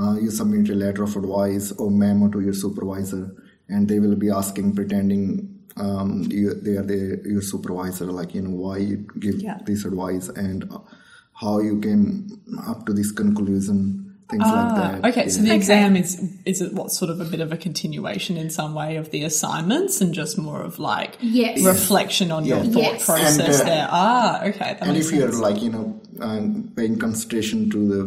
uh, 0.00 0.14
you 0.24 0.30
submit 0.30 0.68
a 0.70 0.74
letter 0.84 1.02
of 1.08 1.14
advice 1.22 1.72
or 1.72 1.90
memo 1.90 2.28
to 2.34 2.40
your 2.40 2.54
supervisor 2.64 3.24
and 3.68 3.88
they 3.88 3.98
will 4.04 4.16
be 4.16 4.30
asking 4.30 4.74
pretending 4.74 5.24
um, 5.76 6.10
you, 6.30 6.52
they 6.66 6.76
are 6.80 6.82
the, 6.92 7.00
your 7.24 7.42
supervisor 7.42 8.06
like 8.06 8.34
you 8.34 8.42
know 8.42 8.56
why 8.64 8.76
you 8.78 8.96
give 9.24 9.36
this 9.66 9.84
advice 9.84 10.28
and 10.44 10.64
uh, 10.72 10.78
how 11.42 11.58
you 11.60 11.80
came 11.80 12.28
up 12.66 12.84
to 12.86 12.92
this 12.92 13.10
conclusion 13.12 13.78
things 14.30 14.50
like 14.52 14.74
that 14.80 15.00
Ah, 15.04 15.08
Okay, 15.08 15.28
so 15.28 15.40
Yeah. 15.42 15.48
the 15.50 15.54
exam 15.60 15.96
is 15.96 16.10
is 16.52 16.60
it 16.64 16.72
what 16.78 16.90
sort 16.92 17.10
of 17.10 17.20
a 17.20 17.24
bit 17.24 17.40
of 17.40 17.50
a 17.52 17.56
continuation 17.56 18.36
in 18.36 18.48
some 18.58 18.74
way 18.74 18.90
of 18.96 19.10
the 19.14 19.22
assignments 19.30 20.00
and 20.00 20.14
just 20.14 20.38
more 20.38 20.60
of 20.62 20.78
like 20.78 21.16
Yes. 21.20 21.62
reflection 21.74 22.30
on 22.36 22.44
your 22.44 22.64
thought 22.64 22.94
Yes. 22.98 23.06
process 23.06 23.38
And, 23.38 23.60
uh, 23.60 23.64
there. 23.70 23.88
Ah, 23.90 24.42
okay, 24.50 24.70
that 24.74 24.82
and 24.82 24.92
makes 24.92 25.06
if 25.08 25.14
you're 25.18 25.32
like 25.48 25.62
you 25.62 25.70
know 25.76 25.86
um, 26.20 26.72
paying 26.76 26.96
concentration 26.98 27.70
to 27.70 27.78
the 27.92 28.02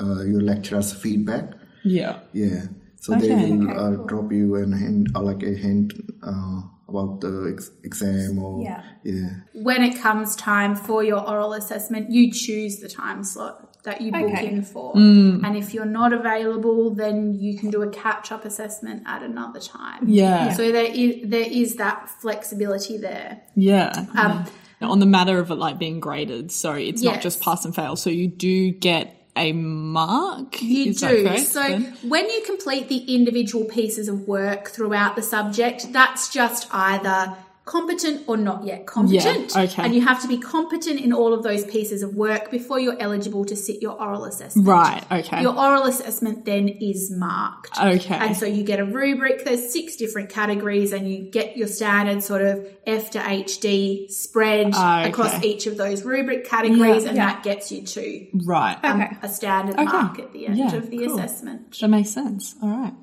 uh, 0.00 0.22
your 0.24 0.40
lecturer's 0.42 0.92
feedback 0.92 1.52
yeah, 1.84 2.18
Yeah. 2.32 2.62
So 3.00 3.14
they 3.14 3.32
Okay. 3.32 3.50
will 3.52 3.70
uh, 3.70 3.90
drop 4.08 4.32
you 4.32 4.56
an 4.56 4.72
hint, 4.72 5.08
uh, 5.14 5.22
like 5.22 5.42
a 5.44 5.54
hint 5.54 5.92
uh, 6.24 6.62
about 6.88 7.20
the 7.20 7.52
ex- 7.52 7.70
exam 7.84 8.40
or 8.42 8.60
Yeah. 8.64 8.82
yeah. 9.04 9.30
When 9.54 9.84
it 9.84 9.94
comes 10.02 10.34
time 10.34 10.74
for 10.74 11.04
your 11.04 11.20
oral 11.28 11.52
assessment, 11.52 12.10
you 12.10 12.32
choose 12.32 12.80
the 12.80 12.88
time 12.88 13.22
slot 13.22 13.84
that 13.84 14.00
you 14.00 14.10
book 14.10 14.22
Okay. 14.32 14.48
in 14.48 14.62
for. 14.62 14.94
Mm. 14.94 15.44
And 15.46 15.56
if 15.56 15.72
you're 15.72 15.84
not 16.00 16.12
available, 16.12 16.92
then 16.92 17.34
you 17.38 17.56
can 17.56 17.70
do 17.70 17.82
a 17.82 17.88
catch 17.90 18.32
up 18.32 18.44
assessment 18.44 19.04
at 19.06 19.22
another 19.22 19.60
time. 19.60 20.08
yeah, 20.08 20.52
So 20.54 20.72
there 20.72 20.90
is 20.92 21.30
there 21.30 21.46
is 21.48 21.76
that 21.76 22.10
flexibility 22.20 22.96
there. 22.98 23.42
yeah. 23.54 23.92
Um, 24.16 24.44
Now, 24.80 24.90
on 24.90 24.98
the 24.98 25.06
matter 25.06 25.38
of 25.38 25.50
it 25.52 25.54
like 25.54 25.78
being 25.78 26.00
graded, 26.00 26.50
so 26.50 26.72
it's 26.72 27.00
not 27.02 27.20
just 27.22 27.40
pass 27.40 27.64
and 27.64 27.74
fail. 27.74 27.94
So 27.96 28.10
you 28.10 28.26
do 28.28 28.72
get 28.72 29.15
a 29.36 29.52
mark. 29.52 30.62
You 30.62 30.90
Is 30.90 31.00
do. 31.00 31.38
So 31.38 31.62
then? 31.62 31.96
when 32.02 32.28
you 32.28 32.42
complete 32.42 32.88
the 32.88 33.14
individual 33.14 33.64
pieces 33.64 34.08
of 34.08 34.26
work 34.26 34.68
throughout 34.68 35.16
the 35.16 35.22
subject, 35.22 35.92
that's 35.92 36.28
just 36.32 36.68
either 36.72 37.36
competent 37.66 38.22
or 38.28 38.36
not 38.36 38.64
yet 38.64 38.86
competent. 38.86 39.52
Yeah, 39.54 39.62
okay. 39.62 39.82
And 39.82 39.92
you 39.94 40.00
have 40.00 40.22
to 40.22 40.28
be 40.28 40.38
competent 40.38 41.00
in 41.00 41.12
all 41.12 41.34
of 41.34 41.42
those 41.42 41.64
pieces 41.64 42.00
of 42.00 42.14
work 42.14 42.48
before 42.50 42.78
you're 42.78 42.96
eligible 43.00 43.44
to 43.44 43.56
sit 43.56 43.82
your 43.82 44.00
oral 44.00 44.24
assessment. 44.24 44.66
right. 44.68 45.04
Okay. 45.10 45.42
Your 45.42 45.58
oral 45.58 45.82
assessment 45.82 46.44
then 46.44 46.68
is 46.68 47.10
marked. 47.10 47.76
Okay. 47.78 48.14
And 48.14 48.36
so 48.36 48.46
you 48.46 48.62
get 48.62 48.78
a 48.78 48.84
rubric. 48.84 49.44
There's 49.44 49.70
six 49.72 49.96
different 49.96 50.30
categories, 50.30 50.92
and 50.92 51.10
you 51.10 51.28
get 51.30 51.56
your 51.56 51.66
standard 51.66 52.22
sort 52.22 52.42
of 52.42 52.64
F 52.86 53.10
to 53.10 53.18
HD 53.18 54.08
spread 54.10 54.70
Ah, 54.72 55.00
okay. 55.00 55.10
across 55.10 55.42
each 55.42 55.66
of 55.66 55.76
those 55.76 56.04
rubric 56.04 56.48
categories, 56.48 57.02
Yeah. 57.02 57.08
and 57.08 57.16
Yeah. 57.18 57.26
that 57.32 57.42
gets 57.42 57.72
you 57.72 57.82
to 57.82 58.26
right. 58.44 58.78
um, 58.84 59.02
Okay. 59.02 59.16
a 59.22 59.28
standard 59.28 59.74
Okay. 59.74 59.84
mark 59.84 60.20
at 60.20 60.32
the 60.32 60.46
end 60.46 60.72
of 60.72 60.88
the 60.88 60.98
cool. 60.98 61.18
assessment. 61.18 61.76
That 61.80 61.88
makes 61.88 62.10
sense. 62.10 62.54
All 62.62 62.68
right. 62.68 62.94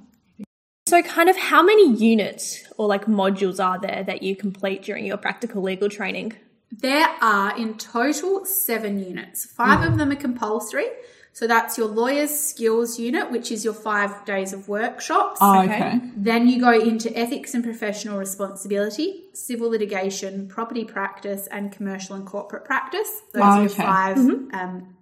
So, 0.93 1.01
kind 1.01 1.27
of, 1.27 1.35
how 1.35 1.63
many 1.63 1.91
units 1.95 2.65
or 2.77 2.85
like 2.85 3.07
modules 3.07 3.59
are 3.59 3.79
there 3.79 4.03
that 4.03 4.21
you 4.21 4.35
complete 4.35 4.83
during 4.83 5.07
your 5.07 5.17
practical 5.17 5.63
legal 5.63 5.89
training? 5.89 6.33
There 6.71 7.07
are 7.19 7.57
in 7.57 7.79
total 7.79 8.45
seven 8.45 8.99
units. 8.99 9.43
Five 9.43 9.81
of 9.89 9.97
them 9.97 10.11
are 10.11 10.15
compulsory. 10.15 10.85
So 11.31 11.47
that's 11.47 11.79
your 11.79 11.87
lawyer's 11.87 12.29
skills 12.29 12.99
unit, 12.99 13.31
which 13.31 13.51
is 13.51 13.65
your 13.65 13.73
five 13.73 14.23
days 14.25 14.53
of 14.53 14.69
workshops. 14.69 15.39
Oh, 15.41 15.63
Okay. 15.63 15.73
okay. 15.77 15.99
Then 16.15 16.47
you 16.47 16.59
go 16.61 16.79
into 16.79 17.11
ethics 17.17 17.55
and 17.55 17.63
professional 17.63 18.19
responsibility, 18.19 19.23
civil 19.33 19.71
litigation, 19.71 20.47
property 20.47 20.85
practice, 20.85 21.47
and 21.47 21.71
commercial 21.71 22.15
and 22.15 22.23
corporate 22.23 22.65
practice. 22.65 23.09
Those 23.33 23.41
Oh, 23.41 23.45
are 23.45 23.61
your 23.63 23.71
okay. 23.71 23.81
5 23.81 24.17
um, 24.53 24.95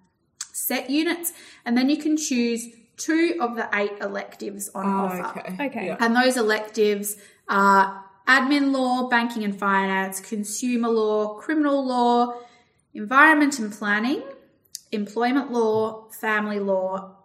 set 0.54 0.88
units, 0.88 1.34
and 1.66 1.76
then 1.76 1.90
you 1.90 1.98
can 1.98 2.16
choose 2.16 2.66
two 2.96 3.36
of 3.40 3.56
the 3.56 3.68
eight 3.74 3.92
electives 4.00 4.68
on 4.74 4.86
oh, 4.86 5.06
offer. 5.06 5.40
okay. 5.40 5.66
Okay. 5.66 5.86
Yeah. 5.86 5.96
And 6.00 6.14
those 6.14 6.36
electives 6.36 7.16
are 7.48 8.04
admin 8.26 8.72
law, 8.72 9.08
banking 9.08 9.44
and 9.44 9.58
finance, 9.58 10.20
consumer 10.20 10.88
law, 10.88 11.34
criminal 11.34 11.84
law, 11.84 12.38
environment 12.94 13.58
and 13.58 13.72
planning, 13.72 14.22
employment 14.90 15.50
law, 15.50 16.08
family 16.10 16.60
law, 16.60 17.16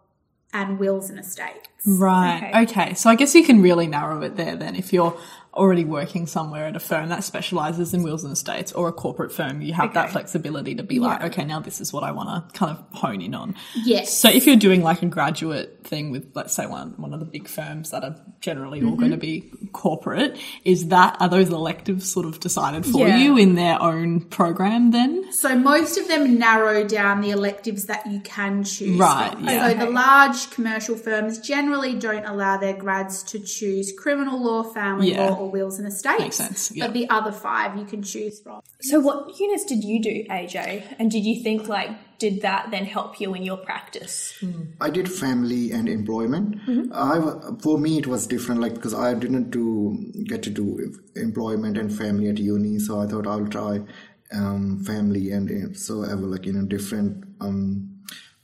and 0.54 0.80
wills 0.80 1.10
and 1.10 1.20
estates. 1.20 1.68
Right. 1.86 2.38
Okay. 2.38 2.62
Okay. 2.64 2.94
So 2.96 3.10
I 3.10 3.16
guess 3.16 3.36
you 3.36 3.44
can 3.44 3.62
really 3.62 3.88
narrow 3.88 4.22
it 4.22 4.36
there 4.36 4.56
then. 4.56 4.76
If 4.76 4.92
you're 4.94 5.18
already 5.54 5.84
working 5.84 6.28
somewhere 6.28 6.66
at 6.66 6.76
a 6.76 6.80
firm 6.80 7.10
that 7.10 7.24
specializes 7.24 7.94
in 7.94 8.04
wills 8.04 8.24
and 8.24 8.32
estates 8.32 8.72
or 8.74 8.88
a 8.88 8.94
corporate 8.94 9.32
firm, 9.32 9.62
you 9.62 9.74
have 9.74 9.94
that 9.94 10.12
flexibility 10.12 10.76
to 10.76 10.84
be 10.84 11.00
like, 11.00 11.22
okay, 11.24 11.44
now 11.44 11.60
this 11.60 11.82
is 11.82 11.92
what 11.92 12.04
I 12.04 12.12
want 12.12 12.54
to 12.54 12.58
kind 12.58 12.78
of 12.78 12.98
hone 12.98 13.22
in 13.22 13.34
on. 13.34 13.56
Yes. 13.76 14.14
So 14.14 14.30
if 14.30 14.46
you're 14.46 14.56
doing 14.56 14.84
like 14.84 15.02
a 15.02 15.08
graduate 15.08 15.84
thing 15.84 16.12
with, 16.12 16.32
let's 16.36 16.54
say, 16.54 16.66
one 16.66 16.94
one 16.98 17.14
of 17.14 17.20
the 17.20 17.26
big 17.26 17.48
firms 17.48 17.92
that 17.92 18.04
are 18.04 18.16
generally 18.40 18.84
all 18.84 18.96
going 18.96 19.12
to 19.12 19.18
mm-hmm. 19.18 19.58
be 19.68 19.70
corporate, 19.74 20.38
is 20.64 20.90
that 20.90 21.18
are 21.20 21.30
those 21.30 21.50
electives 21.50 22.12
sort 22.12 22.26
of 22.26 22.40
decided 22.40 22.86
for 22.86 23.08
Yeah. 23.08 23.18
you 23.18 23.38
in 23.38 23.56
their 23.56 23.82
own 23.82 24.22
program 24.22 24.92
then? 24.92 25.32
So 25.32 25.58
most 25.58 25.98
of 25.98 26.08
them 26.08 26.38
narrow 26.38 26.88
down 26.88 27.22
the 27.22 27.32
electives 27.32 27.86
that 27.86 28.06
you 28.06 28.20
can 28.20 28.64
choose. 28.64 29.00
Right, 29.00 29.32
from. 29.32 29.46
yeah. 29.46 29.70
So 29.70 29.86
the 29.86 29.90
large 29.90 30.50
commercial 30.52 30.96
firms 30.96 31.40
generally 31.40 31.96
don't 31.96 32.26
allow 32.26 32.58
their 32.58 32.74
grads 32.74 33.24
to 33.24 33.40
choose 33.40 33.94
criminal 33.98 34.42
law, 34.44 34.64
family 34.64 35.12
Yeah. 35.12 35.30
law, 35.30 35.37
or 35.38 35.50
wills 35.50 35.80
and 35.80 35.88
estates. 35.88 36.20
Makes 36.20 36.36
sense, 36.36 36.72
yeah. 36.72 36.86
But 36.86 36.94
the 36.94 37.10
other 37.10 37.32
five 37.32 37.78
you 37.78 37.86
can 37.86 38.04
choose 38.04 38.42
from. 38.42 38.62
So, 38.82 39.00
what 39.00 39.40
units 39.40 39.66
did 39.66 39.84
you 39.84 40.02
do, 40.02 40.26
AJ? 40.30 40.96
And 41.00 41.12
did 41.12 41.26
you 41.26 41.42
think 41.44 41.68
like 41.68 41.92
did 42.20 42.42
that 42.42 42.72
then 42.72 42.86
help 42.86 43.20
you 43.20 43.34
in 43.34 43.44
your 43.44 43.58
practice? 43.58 44.44
I 44.82 44.90
did 44.90 45.12
family 45.12 45.72
and 45.72 45.88
employment. 45.88 46.58
I 46.94 47.20
for 47.62 47.78
me 47.78 47.98
it 47.98 48.08
was 48.08 48.28
different, 48.28 48.62
like 48.62 48.74
because 48.74 48.94
I 48.94 49.14
didn't 49.14 49.52
do 49.52 49.98
get 50.26 50.44
to 50.44 50.50
do 50.50 50.94
employment 51.16 51.78
and 51.78 51.96
family 51.96 52.30
at 52.30 52.38
uni, 52.38 52.80
so 52.80 53.00
I 53.00 53.08
thought 53.08 53.28
I'll 53.28 53.48
try 53.48 53.82
um, 54.34 54.84
family 54.84 55.32
and 55.32 55.78
so 55.78 56.04
I 56.04 56.10
have 56.10 56.20
like 56.20 56.46
you 56.46 56.54
know 56.54 56.66
different. 56.66 57.24
Um, 57.40 57.94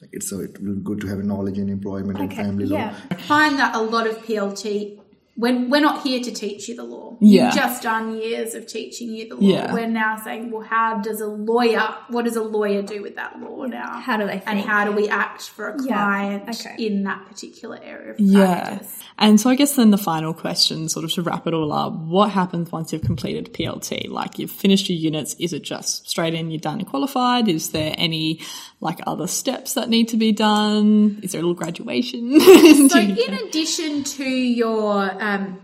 like 0.01 0.09
it's 0.13 0.29
so 0.29 0.39
it 0.39 0.61
will 0.61 0.75
be 0.75 0.81
good 0.81 1.01
to 1.01 1.07
have 1.07 1.19
knowledge 1.23 1.57
in 1.57 1.69
employment 1.69 2.19
and 2.19 2.33
family 2.33 2.65
law. 2.65 2.77
Yeah. 2.77 2.95
I 3.09 3.15
find 3.15 3.57
that 3.59 3.75
a 3.75 3.81
lot 3.81 4.05
of 4.05 4.17
PLT 4.17 4.99
when 5.35 5.71
we're 5.71 5.81
not 5.81 6.03
here 6.03 6.19
to 6.21 6.31
teach 6.31 6.67
you 6.69 6.75
the 6.75 6.83
law. 6.83 7.17
Yeah. 7.19 7.45
You've 7.45 7.55
just 7.55 7.81
done 7.81 8.15
years 8.17 8.53
of 8.53 8.67
teaching 8.67 9.09
you 9.09 9.27
the 9.29 9.35
law. 9.35 9.41
Yeah. 9.41 9.73
We're 9.73 9.87
now 9.87 10.15
saying, 10.23 10.51
well, 10.51 10.61
how 10.61 10.99
does 10.99 11.21
a 11.21 11.25
lawyer, 11.25 11.95
what 12.09 12.25
does 12.25 12.35
a 12.35 12.43
lawyer 12.43 12.83
do 12.83 13.01
with 13.01 13.15
that 13.15 13.39
law 13.39 13.63
now? 13.65 13.99
How 13.99 14.17
do 14.17 14.27
they 14.27 14.43
And 14.45 14.59
how 14.59 14.85
do 14.85 14.91
we 14.91 15.09
act 15.09 15.49
for 15.49 15.69
a 15.69 15.83
Yeah. 15.83 15.95
client 15.95 16.49
Okay. 16.49 16.85
in 16.85 17.03
that 17.03 17.25
particular 17.27 17.79
area 17.83 18.11
of 18.11 18.17
practice? 18.17 18.27
Yeah. 18.27 18.79
And 19.17 19.41
so 19.41 19.49
I 19.49 19.55
guess 19.55 19.75
then 19.75 19.89
the 19.89 19.97
final 19.97 20.35
question, 20.35 20.87
sort 20.87 21.03
of 21.03 21.11
to 21.13 21.23
wrap 21.23 21.47
it 21.47 21.53
all 21.55 21.71
up, 21.73 21.93
what 21.93 22.29
happens 22.29 22.71
once 22.71 22.93
you've 22.93 23.01
completed 23.01 23.53
PLT? 23.53 24.09
Like 24.09 24.37
you've 24.37 24.51
finished 24.51 24.87
your 24.87 24.99
units, 24.99 25.35
is 25.39 25.51
it 25.51 25.63
just 25.63 26.07
straight 26.07 26.35
in, 26.35 26.51
you're 26.51 26.59
done 26.59 26.77
and 26.79 26.87
qualified? 26.87 27.47
Is 27.47 27.71
there 27.71 27.95
any 27.97 28.39
like 28.83 28.99
other 29.07 29.27
steps 29.27 29.73
that 29.73 29.89
need 29.89 30.09
to 30.09 30.17
be 30.17 30.31
done? 30.31 31.19
Is 31.23 31.31
there 31.31 31.39
a 31.39 31.43
little 31.43 31.55
graduation? 31.55 32.39
So, 32.89 32.99
in 32.99 33.33
addition 33.47 34.03
to 34.03 34.23
your 34.25 35.23
um, 35.23 35.61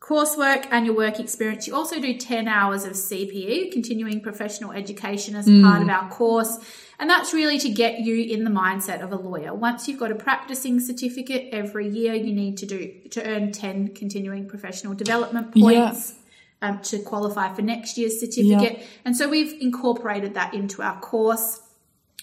coursework 0.00 0.66
and 0.70 0.86
your 0.86 0.94
work 0.96 1.20
experience, 1.20 1.66
you 1.66 1.74
also 1.74 2.00
do 2.00 2.16
10 2.16 2.48
hours 2.48 2.84
of 2.84 2.92
CPE, 2.92 3.72
continuing 3.72 4.20
professional 4.20 4.72
education, 4.72 5.36
as 5.36 5.46
part 5.62 5.82
of 5.82 5.88
our 5.88 6.08
course. 6.10 6.58
And 6.98 7.10
that's 7.10 7.34
really 7.34 7.58
to 7.58 7.68
get 7.68 8.00
you 8.00 8.24
in 8.24 8.44
the 8.44 8.50
mindset 8.50 9.02
of 9.02 9.12
a 9.12 9.16
lawyer. 9.16 9.54
Once 9.54 9.86
you've 9.86 9.98
got 10.00 10.10
a 10.10 10.14
practicing 10.14 10.80
certificate 10.80 11.50
every 11.52 11.88
year, 11.88 12.14
you 12.14 12.32
need 12.32 12.56
to 12.58 12.66
do 12.66 12.92
to 13.10 13.26
earn 13.28 13.52
10 13.52 13.88
continuing 13.94 14.48
professional 14.48 14.94
development 14.94 15.48
Yeah. 15.54 15.62
points. 15.90 16.14
Um, 16.62 16.80
to 16.84 17.00
qualify 17.00 17.52
for 17.54 17.60
next 17.60 17.98
year's 17.98 18.18
certificate. 18.18 18.82
And 19.04 19.14
so 19.14 19.28
we've 19.28 19.60
incorporated 19.60 20.32
that 20.34 20.54
into 20.54 20.80
our 20.80 20.98
course. 21.00 21.60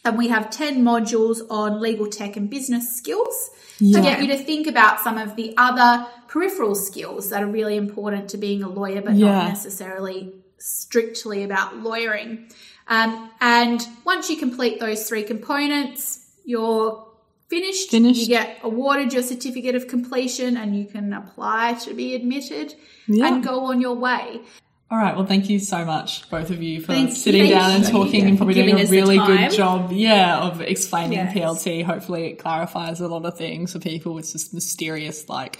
And 0.06 0.18
we 0.18 0.28
have 0.28 0.50
10 0.50 0.84
modules 0.84 1.39
on 1.50 1.80
legal 1.80 2.08
tech 2.08 2.36
and 2.36 2.50
business 2.50 2.96
skills 2.96 3.50
to 3.80 4.02
get 4.02 4.22
you 4.22 4.28
to 4.28 4.38
think 4.38 4.68
about 4.68 5.00
some 5.00 5.18
of 5.18 5.36
the 5.36 5.54
other 5.58 6.06
peripheral 6.28 6.76
skills 6.76 7.30
that 7.30 7.42
are 7.42 7.48
really 7.48 7.78
important 7.78 8.30
to 8.30 8.38
being 8.38 8.63
a 8.63 8.70
lawyer, 8.70 9.02
but 9.02 9.13
Yeah. 9.16 9.34
not 9.34 9.48
necessarily 9.50 10.34
strictly 10.58 11.44
about 11.44 11.78
lawyering. 11.78 12.48
Um, 12.88 13.30
and 13.39 13.86
once 14.06 14.30
you 14.30 14.36
complete 14.38 14.80
those 14.80 15.08
three 15.08 15.24
components, 15.24 16.20
you're 16.44 17.06
finished. 17.50 17.92
Finished. 17.92 18.20
You 18.22 18.28
get 18.28 18.60
awarded 18.63 19.13
your 19.13 19.24
certificate 19.24 19.76
of 19.76 19.88
completion 19.88 20.58
and 20.58 20.76
you 20.78 20.86
can 20.86 21.13
apply 21.13 21.74
to 21.86 21.94
be 21.94 22.13
admitted 22.16 22.76
Yeah. 23.08 23.28
and 23.36 23.44
go 23.44 23.66
on 23.66 23.80
your 23.80 23.96
way. 23.96 24.42
All 24.91 24.98
right. 25.00 25.15
Well, 25.15 25.26
thank 25.26 25.50
you 25.50 25.60
so 25.60 25.86
much, 25.86 26.30
both 26.30 26.52
of 26.52 26.62
you, 26.62 26.80
for 26.82 26.88
Thank 26.88 27.10
you. 27.10 27.15
sitting 27.15 27.41
Thank 27.43 27.54
down 27.56 27.72
and 27.72 27.84
you. 27.84 27.89
talking 27.91 28.28
and 28.28 28.38
probably 28.38 28.54
doing 28.54 28.80
a 28.80 28.86
really 28.86 29.17
good 29.17 29.52
job, 29.52 29.91
yeah, 29.91 30.38
of 30.39 30.62
explaining 30.62 31.13
Yes. 31.17 31.34
PLT. 31.34 31.84
Hopefully, 31.84 32.26
it 32.28 32.36
clarifies 32.39 33.02
a 33.02 33.08
lot 33.08 33.26
of 33.26 33.36
things 33.36 33.74
for 33.74 33.80
people. 33.80 34.19
It's 34.19 34.34
this 34.34 34.54
mysterious, 34.54 35.28
like, 35.30 35.58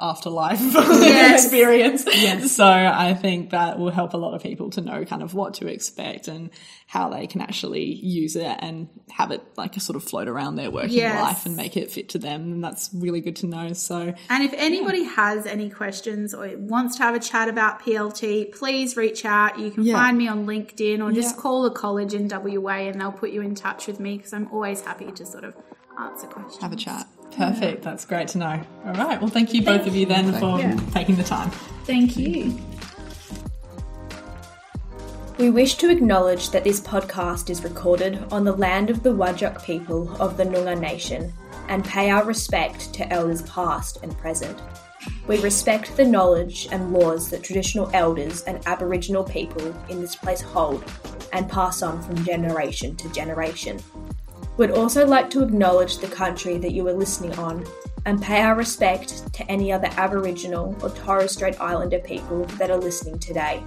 afterlife 0.00 0.60
experience. 1.34 2.04
Yes. 2.06 2.52
So 2.52 2.66
I 2.66 3.14
think 3.14 3.50
that 3.50 3.78
will 3.78 3.90
help 3.90 4.12
a 4.14 4.16
lot 4.16 4.34
of 4.34 4.42
people 4.42 4.70
to 4.70 4.80
know 4.80 5.04
kind 5.04 5.22
of 5.22 5.34
what 5.34 5.54
to 5.54 5.66
expect 5.68 6.26
and 6.28 6.50
how 6.86 7.08
they 7.10 7.26
can 7.26 7.40
actually 7.40 7.84
use 7.94 8.34
it 8.36 8.56
and 8.60 8.88
have 9.10 9.30
it 9.30 9.42
like 9.56 9.76
a 9.76 9.80
sort 9.80 9.96
of 9.96 10.02
float 10.04 10.28
around 10.28 10.56
their 10.56 10.70
working 10.70 10.92
Yes. 10.96 11.22
life 11.22 11.46
and 11.46 11.56
make 11.56 11.76
it 11.76 11.90
fit 11.90 12.08
to 12.10 12.18
them. 12.18 12.52
And 12.52 12.64
that's 12.64 12.90
really 12.92 13.20
good 13.20 13.36
to 13.36 13.46
know. 13.46 13.72
So 13.72 14.14
And 14.28 14.42
if 14.44 14.52
anybody 14.54 15.04
has 15.04 15.46
any 15.46 15.70
questions 15.70 16.34
or 16.34 16.50
wants 16.56 16.96
to 16.96 17.02
have 17.04 17.14
a 17.14 17.20
chat 17.20 17.48
about 17.48 17.80
PLT, 17.82 18.52
please 18.52 18.96
reach 18.96 19.24
out. 19.24 19.58
You 19.58 19.70
can 19.70 19.84
Yeah. 19.84 19.94
find 19.94 20.18
me 20.18 20.26
on 20.28 20.46
LinkedIn 20.46 21.02
or 21.02 21.12
just 21.12 21.36
Yeah. 21.36 21.40
call 21.42 21.62
the 21.62 21.70
college 21.70 22.14
in 22.14 22.28
WA 22.28 22.88
and 22.88 23.00
they'll 23.00 23.12
put 23.12 23.30
you 23.30 23.42
in 23.42 23.54
touch 23.54 23.86
with 23.86 24.00
me 24.00 24.16
because 24.16 24.32
I'm 24.32 24.48
always 24.52 24.80
happy 24.80 25.10
to 25.12 25.24
sort 25.24 25.44
of 25.44 25.54
answer 25.98 26.26
questions. 26.26 26.60
have 26.60 26.72
a 26.72 26.76
chat. 26.76 27.06
Perfect. 27.32 27.82
That's 27.82 28.04
great 28.04 28.28
to 28.28 28.38
know. 28.38 28.62
All 28.86 28.94
right. 28.94 29.20
Well, 29.20 29.30
thank 29.30 29.52
you 29.52 29.62
both 29.62 29.86
of 29.86 29.96
you 29.96 30.06
then 30.06 30.32
for 30.32 30.58
taking 30.92 31.16
the 31.16 31.24
time. 31.24 31.50
Thank 31.84 32.16
you. 32.16 32.58
We 35.36 35.50
wish 35.50 35.74
to 35.76 35.90
acknowledge 35.90 36.50
that 36.50 36.62
this 36.62 36.80
podcast 36.80 37.50
is 37.50 37.64
recorded 37.64 38.24
on 38.30 38.44
the 38.44 38.56
land 38.56 38.88
of 38.88 39.02
the 39.02 39.10
Whadjuk 39.10 39.64
people 39.64 40.14
of 40.22 40.36
the 40.36 40.44
Noongar 40.44 40.78
Nation 40.78 41.32
and 41.68 41.84
pay 41.84 42.08
our 42.10 42.24
respect 42.24 42.94
to 42.94 43.12
elders 43.12 43.42
past 43.42 43.98
and 44.04 44.16
present. 44.16 44.56
We 45.26 45.40
respect 45.40 45.96
the 45.96 46.04
knowledge 46.04 46.68
and 46.70 46.92
laws 46.92 47.30
that 47.30 47.42
traditional 47.42 47.90
elders 47.92 48.42
and 48.42 48.64
Aboriginal 48.66 49.24
people 49.24 49.74
in 49.88 50.00
this 50.00 50.14
place 50.14 50.40
hold 50.40 50.84
and 51.32 51.50
pass 51.50 51.82
on 51.82 52.00
from 52.00 52.24
generation 52.24 52.94
to 52.96 53.08
generation. 53.12 53.80
We'd 54.56 54.70
also 54.70 55.04
like 55.06 55.30
to 55.30 55.42
acknowledge 55.42 55.98
the 55.98 56.06
country 56.06 56.58
that 56.58 56.72
you 56.72 56.86
are 56.88 56.92
listening 56.92 57.36
on 57.38 57.66
and 58.06 58.22
pay 58.22 58.42
our 58.42 58.54
respect 58.54 59.32
to 59.32 59.50
any 59.50 59.72
other 59.72 59.88
Aboriginal 59.96 60.76
or 60.82 60.90
Torres 60.90 61.32
Strait 61.32 61.60
Islander 61.60 61.98
people 61.98 62.44
that 62.58 62.70
are 62.70 62.76
listening 62.76 63.18
today. 63.18 63.62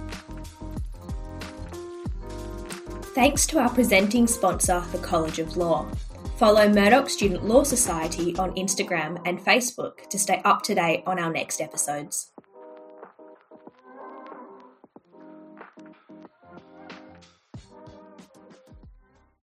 Thanks 3.14 3.46
to 3.48 3.58
our 3.58 3.68
presenting 3.68 4.26
sponsor, 4.26 4.82
the 4.92 4.98
College 4.98 5.40
of 5.40 5.56
Law. 5.56 5.90
Follow 6.36 6.68
Murdoch 6.68 7.10
Student 7.10 7.44
Law 7.44 7.64
Society 7.64 8.36
on 8.36 8.54
Instagram 8.54 9.20
and 9.26 9.40
Facebook 9.40 10.08
to 10.08 10.18
stay 10.18 10.40
up 10.44 10.62
to 10.62 10.74
date 10.74 11.02
on 11.04 11.18
our 11.18 11.32
next 11.32 11.60
episodes. 11.60 12.30